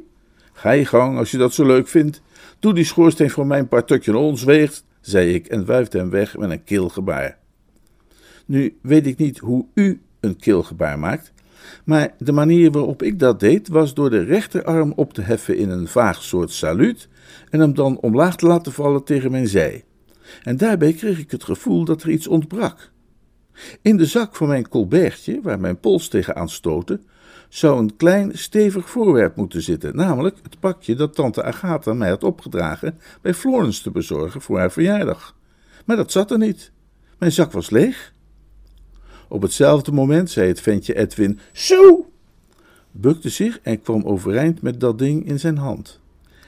Ga 0.52 0.70
je 0.70 0.84
gang, 0.84 1.18
als 1.18 1.30
je 1.30 1.36
dat 1.36 1.54
zo 1.54 1.66
leuk 1.66 1.88
vindt. 1.88 2.22
Doe 2.58 2.74
die 2.74 2.84
schoorsteen 2.84 3.30
voor 3.30 3.46
mijn 3.46 3.68
partukje 3.68 4.16
ons 4.16 4.44
weegt, 4.44 4.84
zei 5.00 5.34
ik 5.34 5.46
en 5.46 5.64
wuifde 5.66 5.98
hem 5.98 6.10
weg 6.10 6.36
met 6.36 6.50
een 6.50 6.64
keelgebaar. 6.64 7.38
Nu 8.46 8.78
weet 8.82 9.06
ik 9.06 9.18
niet 9.18 9.38
hoe 9.38 9.66
u 9.74 10.00
een 10.20 10.36
keelgebaar 10.36 10.98
maakt, 10.98 11.32
maar 11.84 12.14
de 12.18 12.32
manier 12.32 12.70
waarop 12.70 13.02
ik 13.02 13.18
dat 13.18 13.40
deed 13.40 13.68
was 13.68 13.94
door 13.94 14.10
de 14.10 14.22
rechterarm 14.22 14.92
op 14.96 15.12
te 15.12 15.22
heffen 15.22 15.56
in 15.56 15.70
een 15.70 15.88
vaag 15.88 16.22
soort 16.22 16.50
saluut 16.50 17.08
en 17.50 17.60
hem 17.60 17.74
dan 17.74 18.00
omlaag 18.00 18.36
te 18.36 18.46
laten 18.46 18.72
vallen 18.72 19.04
tegen 19.04 19.30
mijn 19.30 19.48
zij. 19.48 19.84
En 20.42 20.56
daarbij 20.56 20.92
kreeg 20.92 21.18
ik 21.18 21.30
het 21.30 21.44
gevoel 21.44 21.84
dat 21.84 22.02
er 22.02 22.10
iets 22.10 22.26
ontbrak. 22.26 22.90
In 23.82 23.96
de 23.96 24.06
zak 24.06 24.36
van 24.36 24.48
mijn 24.48 24.68
colbertje, 24.68 25.40
waar 25.42 25.60
mijn 25.60 25.80
pols 25.80 26.08
tegenaan 26.08 26.48
stootte, 26.48 27.00
zou 27.48 27.78
een 27.78 27.96
klein, 27.96 28.38
stevig 28.38 28.90
voorwerp 28.90 29.36
moeten 29.36 29.62
zitten, 29.62 29.96
namelijk 29.96 30.36
het 30.42 30.60
pakje 30.60 30.94
dat 30.94 31.14
tante 31.14 31.42
Agatha 31.42 31.92
mij 31.92 32.08
had 32.08 32.24
opgedragen 32.24 32.98
bij 33.20 33.34
Florence 33.34 33.82
te 33.82 33.90
bezorgen 33.90 34.40
voor 34.40 34.58
haar 34.58 34.72
verjaardag. 34.72 35.36
Maar 35.84 35.96
dat 35.96 36.12
zat 36.12 36.30
er 36.30 36.38
niet. 36.38 36.70
Mijn 37.18 37.32
zak 37.32 37.52
was 37.52 37.70
leeg. 37.70 38.12
Op 39.28 39.42
hetzelfde 39.42 39.92
moment 39.92 40.30
zei 40.30 40.48
het 40.48 40.60
ventje 40.60 40.94
Edwin: 40.94 41.38
Zo! 41.52 42.10
bukte 42.90 43.28
zich 43.28 43.60
en 43.62 43.82
kwam 43.82 44.02
overeind 44.04 44.62
met 44.62 44.80
dat 44.80 44.98
ding 44.98 45.26
in 45.26 45.40
zijn 45.40 45.56
hand. 45.56 46.00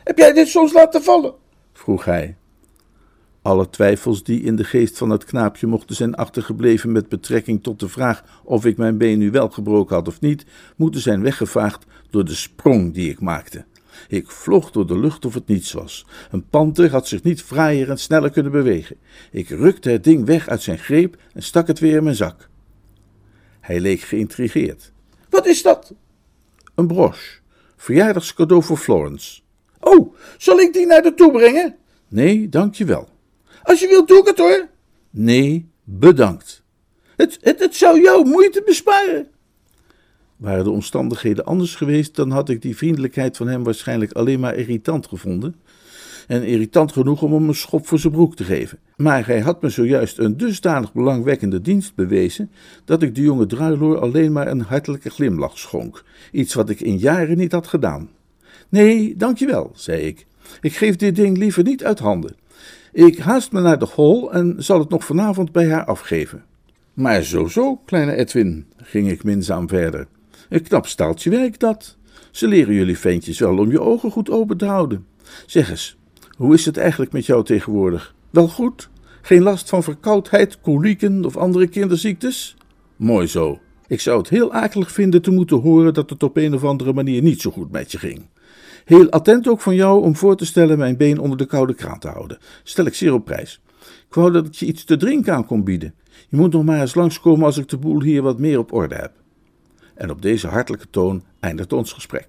Heb 0.04 0.18
jij 0.18 0.32
dit 0.32 0.48
soms 0.48 0.72
laten 0.72 1.02
vallen? 1.02 1.34
vroeg 1.72 2.04
hij. 2.04 2.36
Alle 3.42 3.70
twijfels 3.70 4.22
die 4.22 4.42
in 4.42 4.56
de 4.56 4.64
geest 4.64 4.98
van 4.98 5.10
het 5.10 5.24
knaapje 5.24 5.66
mochten 5.66 5.96
zijn 5.96 6.14
achtergebleven 6.14 6.92
met 6.92 7.08
betrekking 7.08 7.62
tot 7.62 7.80
de 7.80 7.88
vraag 7.88 8.24
of 8.44 8.64
ik 8.64 8.76
mijn 8.76 8.98
been 8.98 9.18
nu 9.18 9.30
wel 9.30 9.48
gebroken 9.48 9.94
had 9.94 10.08
of 10.08 10.20
niet, 10.20 10.44
moeten 10.76 11.00
zijn 11.00 11.22
weggevaagd 11.22 11.86
door 12.10 12.24
de 12.24 12.34
sprong 12.34 12.94
die 12.94 13.10
ik 13.10 13.20
maakte. 13.20 13.64
Ik 14.08 14.30
vloog 14.30 14.70
door 14.70 14.86
de 14.86 14.98
lucht 14.98 15.24
of 15.24 15.34
het 15.34 15.46
niets 15.46 15.72
was. 15.72 16.06
Een 16.30 16.48
panter 16.48 16.90
had 16.90 17.08
zich 17.08 17.22
niet 17.22 17.42
fraaier 17.42 17.90
en 17.90 17.98
sneller 17.98 18.30
kunnen 18.30 18.52
bewegen. 18.52 18.96
Ik 19.30 19.48
rukte 19.48 19.90
het 19.90 20.04
ding 20.04 20.26
weg 20.26 20.48
uit 20.48 20.62
zijn 20.62 20.78
greep 20.78 21.16
en 21.32 21.42
stak 21.42 21.66
het 21.66 21.78
weer 21.78 21.96
in 21.96 22.04
mijn 22.04 22.16
zak. 22.16 22.48
Hij 23.60 23.80
leek 23.80 24.00
geïntrigeerd. 24.00 24.92
Wat 25.28 25.46
is 25.46 25.62
dat? 25.62 25.94
Een 26.74 26.86
broche. 26.86 27.38
Verjaardagscadeau 27.76 28.62
voor 28.62 28.76
Florence. 28.76 29.40
Oh, 29.80 30.14
zal 30.38 30.60
ik 30.60 30.72
die 30.72 30.86
naar 30.86 31.02
de 31.02 31.14
toe 31.14 31.32
brengen? 31.32 31.76
Nee, 32.08 32.48
dank 32.48 32.74
je 32.74 32.84
wel. 32.84 33.08
Als 33.62 33.80
je 33.80 33.88
wilt, 33.88 34.08
doe 34.08 34.18
ik 34.18 34.26
het 34.26 34.38
hoor. 34.38 34.68
Nee, 35.10 35.68
bedankt. 35.84 36.62
Het, 37.16 37.38
het, 37.40 37.58
het 37.58 37.76
zou 37.76 38.00
jou 38.02 38.28
moeite 38.28 38.62
besparen. 38.64 39.28
Waren 40.36 40.64
de 40.64 40.70
omstandigheden 40.70 41.44
anders 41.44 41.74
geweest, 41.74 42.16
dan 42.16 42.30
had 42.30 42.48
ik 42.48 42.62
die 42.62 42.76
vriendelijkheid 42.76 43.36
van 43.36 43.48
hem 43.48 43.64
waarschijnlijk 43.64 44.12
alleen 44.12 44.40
maar 44.40 44.54
irritant 44.54 45.06
gevonden. 45.06 45.54
En 46.26 46.42
irritant 46.42 46.92
genoeg 46.92 47.22
om 47.22 47.32
hem 47.32 47.48
een 47.48 47.54
schop 47.54 47.86
voor 47.86 47.98
zijn 47.98 48.12
broek 48.12 48.36
te 48.36 48.44
geven. 48.44 48.78
Maar 48.96 49.26
hij 49.26 49.40
had 49.40 49.62
me 49.62 49.68
zojuist 49.68 50.18
een 50.18 50.36
dusdanig 50.36 50.92
belangwekkende 50.92 51.60
dienst 51.60 51.94
bewezen, 51.94 52.50
dat 52.84 53.02
ik 53.02 53.14
de 53.14 53.20
jonge 53.20 53.46
druiloor 53.46 53.98
alleen 53.98 54.32
maar 54.32 54.48
een 54.48 54.60
hartelijke 54.60 55.10
glimlach 55.10 55.58
schonk. 55.58 56.04
Iets 56.32 56.54
wat 56.54 56.70
ik 56.70 56.80
in 56.80 56.98
jaren 56.98 57.36
niet 57.36 57.52
had 57.52 57.66
gedaan. 57.66 58.10
Nee, 58.68 59.16
dankjewel, 59.16 59.70
zei 59.74 60.00
ik. 60.02 60.26
Ik 60.60 60.76
geef 60.76 60.96
dit 60.96 61.16
ding 61.16 61.38
liever 61.38 61.62
niet 61.62 61.84
uit 61.84 61.98
handen. 61.98 62.36
Ik 62.92 63.18
haast 63.18 63.52
me 63.52 63.60
naar 63.60 63.78
de 63.78 63.88
hall 63.96 64.26
en 64.26 64.54
zal 64.58 64.78
het 64.78 64.88
nog 64.88 65.04
vanavond 65.04 65.52
bij 65.52 65.70
haar 65.70 65.84
afgeven. 65.84 66.44
Maar 66.94 67.22
zo 67.22 67.46
zo, 67.46 67.76
kleine 67.76 68.14
Edwin, 68.14 68.66
ging 68.76 69.10
ik 69.10 69.24
minzaam 69.24 69.68
verder. 69.68 70.06
Een 70.48 70.62
knap 70.62 70.86
staaltje 70.86 71.30
werk 71.30 71.58
dat. 71.58 71.96
Ze 72.30 72.48
leren 72.48 72.74
jullie 72.74 72.98
ventjes 72.98 73.38
wel 73.38 73.58
om 73.58 73.70
je 73.70 73.80
ogen 73.80 74.10
goed 74.10 74.30
open 74.30 74.56
te 74.56 74.64
houden. 74.64 75.06
Zeg 75.46 75.70
eens, 75.70 75.96
hoe 76.36 76.54
is 76.54 76.64
het 76.64 76.76
eigenlijk 76.76 77.12
met 77.12 77.26
jou 77.26 77.44
tegenwoordig? 77.44 78.14
Wel 78.30 78.48
goed? 78.48 78.90
Geen 79.22 79.42
last 79.42 79.68
van 79.68 79.82
verkoudheid, 79.82 80.60
kolieken 80.60 81.24
of 81.24 81.36
andere 81.36 81.66
kinderziektes? 81.66 82.56
Mooi 82.96 83.26
zo. 83.26 83.58
Ik 83.86 84.00
zou 84.00 84.18
het 84.18 84.28
heel 84.28 84.52
akelig 84.52 84.92
vinden 84.92 85.22
te 85.22 85.30
moeten 85.30 85.56
horen 85.56 85.94
dat 85.94 86.10
het 86.10 86.22
op 86.22 86.36
een 86.36 86.54
of 86.54 86.64
andere 86.64 86.92
manier 86.92 87.22
niet 87.22 87.40
zo 87.40 87.50
goed 87.50 87.70
met 87.70 87.92
je 87.92 87.98
ging. 87.98 88.26
Heel 88.84 89.10
attent 89.10 89.48
ook 89.48 89.60
van 89.60 89.74
jou 89.74 90.02
om 90.02 90.16
voor 90.16 90.36
te 90.36 90.46
stellen 90.46 90.78
mijn 90.78 90.96
been 90.96 91.18
onder 91.18 91.38
de 91.38 91.46
koude 91.46 91.74
kraan 91.74 91.98
te 91.98 92.08
houden. 92.08 92.38
Stel 92.62 92.86
ik 92.86 92.94
zeer 92.94 93.12
op 93.12 93.24
prijs. 93.24 93.60
Ik 94.08 94.14
wou 94.14 94.32
dat 94.32 94.46
ik 94.46 94.54
je 94.54 94.66
iets 94.66 94.84
te 94.84 94.96
drinken 94.96 95.34
aan 95.34 95.46
kon 95.46 95.64
bieden. 95.64 95.94
Je 96.28 96.36
moet 96.36 96.52
nog 96.52 96.64
maar 96.64 96.80
eens 96.80 96.94
langskomen 96.94 97.44
als 97.44 97.58
ik 97.58 97.68
de 97.68 97.76
boel 97.76 98.02
hier 98.02 98.22
wat 98.22 98.38
meer 98.38 98.58
op 98.58 98.72
orde 98.72 98.94
heb. 98.94 99.12
En 99.94 100.10
op 100.10 100.22
deze 100.22 100.46
hartelijke 100.46 100.90
toon 100.90 101.22
eindigt 101.40 101.72
ons 101.72 101.92
gesprek. 101.92 102.28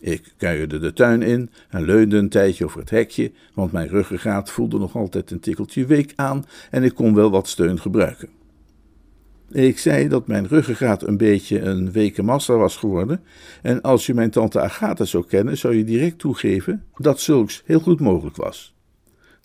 Ik 0.00 0.34
kuierde 0.36 0.78
de 0.78 0.92
tuin 0.92 1.22
in 1.22 1.50
en 1.68 1.84
leunde 1.84 2.16
een 2.16 2.28
tijdje 2.28 2.64
over 2.64 2.80
het 2.80 2.90
hekje, 2.90 3.32
want 3.54 3.72
mijn 3.72 3.88
ruggengraat 3.88 4.50
voelde 4.50 4.78
nog 4.78 4.96
altijd 4.96 5.30
een 5.30 5.40
tikkeltje 5.40 5.86
week 5.86 6.12
aan 6.16 6.44
en 6.70 6.82
ik 6.82 6.94
kon 6.94 7.14
wel 7.14 7.30
wat 7.30 7.48
steun 7.48 7.80
gebruiken. 7.80 8.39
Ik 9.52 9.78
zei 9.78 10.08
dat 10.08 10.26
mijn 10.26 10.48
ruggengraat 10.48 11.06
een 11.06 11.16
beetje 11.16 11.60
een 11.60 11.92
weken 11.92 12.24
massa 12.24 12.56
was 12.56 12.76
geworden. 12.76 13.22
En 13.62 13.80
als 13.80 14.06
je 14.06 14.14
mijn 14.14 14.30
tante 14.30 14.60
Agatha 14.60 15.04
zou 15.04 15.26
kennen, 15.26 15.58
zou 15.58 15.74
je 15.74 15.84
direct 15.84 16.18
toegeven 16.18 16.84
dat 16.96 17.20
zulks 17.20 17.62
heel 17.64 17.80
goed 17.80 18.00
mogelijk 18.00 18.36
was. 18.36 18.74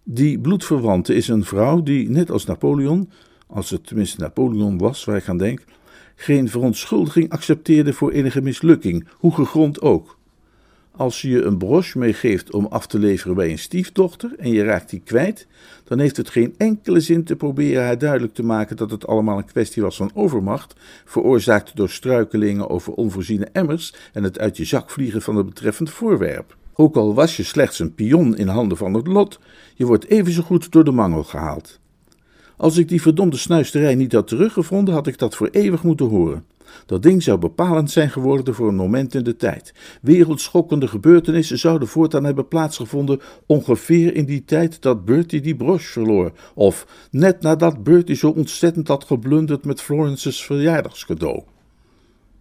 Die 0.03 0.39
bloedverwante 0.39 1.15
is 1.15 1.27
een 1.27 1.43
vrouw 1.43 1.83
die, 1.83 2.09
net 2.09 2.31
als 2.31 2.45
Napoleon, 2.45 3.09
als 3.47 3.69
het 3.69 3.87
tenminste 3.87 4.21
Napoleon 4.21 4.77
was 4.77 5.05
waar 5.05 5.17
ik 5.17 5.29
aan 5.29 5.37
denk, 5.37 5.63
geen 6.15 6.49
verontschuldiging 6.49 7.29
accepteerde 7.29 7.93
voor 7.93 8.11
enige 8.11 8.41
mislukking, 8.41 9.07
hoe 9.11 9.33
gegrond 9.33 9.81
ook. 9.81 10.14
Als 10.97 11.21
je 11.21 11.41
een 11.41 11.57
broche 11.57 11.97
meegeeft 11.97 12.51
om 12.53 12.65
af 12.65 12.87
te 12.87 12.99
leveren 12.99 13.35
bij 13.35 13.51
een 13.51 13.59
stiefdochter 13.59 14.31
en 14.37 14.51
je 14.51 14.63
raakt 14.63 14.89
die 14.89 15.01
kwijt, 15.05 15.47
dan 15.83 15.99
heeft 15.99 16.17
het 16.17 16.29
geen 16.29 16.55
enkele 16.57 16.99
zin 16.99 17.23
te 17.23 17.35
proberen 17.35 17.83
haar 17.83 17.97
duidelijk 17.97 18.33
te 18.33 18.43
maken 18.43 18.77
dat 18.77 18.91
het 18.91 19.07
allemaal 19.07 19.37
een 19.37 19.45
kwestie 19.45 19.81
was 19.81 19.95
van 19.95 20.11
overmacht, 20.13 20.75
veroorzaakt 21.05 21.75
door 21.75 21.89
struikelingen 21.89 22.69
over 22.69 22.93
onvoorziene 22.93 23.47
emmers 23.51 23.93
en 24.13 24.23
het 24.23 24.39
uit 24.39 24.57
je 24.57 24.65
zak 24.65 24.89
vliegen 24.89 25.21
van 25.21 25.35
het 25.35 25.45
betreffend 25.45 25.89
voorwerp. 25.89 26.55
Ook 26.73 26.95
al 26.95 27.13
was 27.13 27.37
je 27.37 27.43
slechts 27.43 27.79
een 27.79 27.95
pion 27.95 28.37
in 28.37 28.47
handen 28.47 28.77
van 28.77 28.93
het 28.93 29.07
lot, 29.07 29.39
je 29.75 29.85
wordt 29.85 30.05
even 30.05 30.31
zo 30.31 30.41
goed 30.41 30.71
door 30.71 30.83
de 30.83 30.91
mangel 30.91 31.23
gehaald. 31.23 31.79
Als 32.57 32.77
ik 32.77 32.89
die 32.89 33.01
verdomde 33.01 33.37
snuisterij 33.37 33.95
niet 33.95 34.13
had 34.13 34.27
teruggevonden, 34.27 34.93
had 34.93 35.07
ik 35.07 35.17
dat 35.17 35.35
voor 35.35 35.49
eeuwig 35.51 35.83
moeten 35.83 36.05
horen. 36.05 36.45
Dat 36.85 37.03
ding 37.03 37.23
zou 37.23 37.37
bepalend 37.37 37.91
zijn 37.91 38.09
geworden 38.09 38.53
voor 38.53 38.67
een 38.67 38.75
moment 38.75 39.15
in 39.15 39.23
de 39.23 39.35
tijd. 39.35 39.73
Wereldschokkende 40.01 40.87
gebeurtenissen 40.87 41.57
zouden 41.57 41.87
voortaan 41.87 42.23
hebben 42.23 42.47
plaatsgevonden 42.47 43.19
ongeveer 43.45 44.15
in 44.15 44.25
die 44.25 44.45
tijd 44.45 44.81
dat 44.81 45.05
Bertie 45.05 45.41
die 45.41 45.55
broche 45.55 45.87
verloor, 45.87 46.31
of 46.53 46.87
net 47.11 47.41
nadat 47.41 47.83
Bertie 47.83 48.15
zo 48.15 48.29
ontzettend 48.29 48.87
had 48.87 49.03
geblunderd 49.03 49.65
met 49.65 49.81
Florence's 49.81 50.45
verjaardagscadeau. 50.45 51.43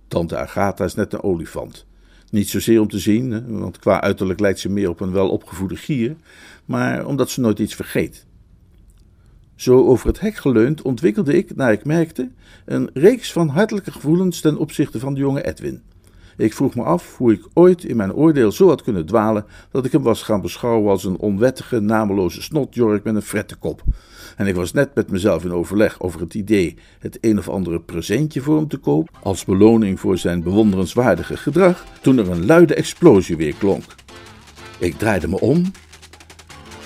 Tante 0.09 0.37
Agatha 0.37 0.85
is 0.85 0.95
net 0.95 1.13
een 1.13 1.23
olifant. 1.23 1.87
Niet 2.31 2.49
zozeer 2.49 2.81
om 2.81 2.89
te 2.89 2.99
zien, 2.99 3.59
want 3.59 3.79
qua 3.79 4.01
uiterlijk 4.01 4.41
lijkt 4.41 4.59
ze 4.59 4.69
meer 4.69 4.89
op 4.89 5.01
een 5.01 5.13
welopgevoede 5.13 5.77
gier, 5.77 6.17
maar 6.65 7.07
omdat 7.07 7.31
ze 7.31 7.41
nooit 7.41 7.59
iets 7.59 7.75
vergeet. 7.75 8.27
Zo 9.57 9.87
over 9.87 10.07
het 10.07 10.21
hek 10.21 10.37
geleund 10.37 10.83
ontwikkelde 10.83 11.37
ik, 11.37 11.57
naar 11.57 11.73
ik 11.73 11.85
merkte, 11.85 12.31
een 12.65 12.91
reeks 12.95 13.33
van 13.33 13.49
hartelijke 13.49 13.93
gevoelens 13.93 14.41
ten 14.41 14.57
opzichte 14.57 14.99
van 14.99 15.15
de 15.15 15.21
jonge 15.21 15.45
Edwin. 15.47 15.83
Ik 16.37 16.55
vroeg 16.55 16.75
me 16.75 16.83
af 16.83 17.17
hoe 17.17 17.33
ik 17.33 17.47
ooit 17.53 17.85
in 17.85 17.97
mijn 17.97 18.15
oordeel 18.15 18.53
zo 18.53 18.69
had 18.69 18.83
kunnen 18.83 19.07
dwalen 19.07 19.45
dat 19.71 19.85
ik 19.85 19.93
hem 19.93 20.03
was 20.03 20.23
gaan 20.23 20.41
beschouwen 20.41 20.91
als 20.91 21.05
een 21.05 21.19
onwettige, 21.19 21.81
nameloze 21.81 22.43
snotjork 22.43 23.05
met 23.05 23.15
een 23.15 23.23
frettenkop. 23.23 23.83
En 24.37 24.47
ik 24.47 24.55
was 24.55 24.73
net 24.73 24.95
met 24.95 25.11
mezelf 25.11 25.45
in 25.45 25.53
overleg 25.53 26.01
over 26.01 26.21
het 26.21 26.35
idee 26.35 26.77
het 26.99 27.19
een 27.21 27.39
of 27.39 27.49
andere 27.49 27.81
presentje 27.81 28.41
voor 28.41 28.57
hem 28.57 28.69
te 28.69 28.77
kopen, 28.77 29.15
als 29.23 29.45
beloning 29.45 30.01
voor 30.01 30.19
zijn 30.19 30.43
bewonderenswaardige 30.43 31.37
gedrag, 31.37 31.85
toen 32.01 32.19
er 32.19 32.31
een 32.31 32.47
luide 32.47 32.75
explosie 32.75 33.37
weer 33.37 33.55
klonk. 33.55 33.95
Ik 34.79 34.99
draaide 34.99 35.29
me 35.29 35.41
om 35.41 35.63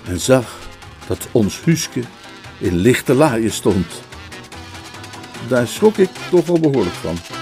en 0.07 0.21
zag 0.21 0.59
dat 1.07 1.29
ons 1.33 1.65
Huske 1.65 2.01
in 2.59 2.77
lichte 2.77 3.15
laaien 3.15 3.53
stond. 3.53 4.03
Daar 5.49 5.67
schrok 5.67 5.97
ik 5.97 6.11
toch 6.31 6.47
wel 6.47 6.61
behoorlijk 6.61 6.97
van. 6.97 7.38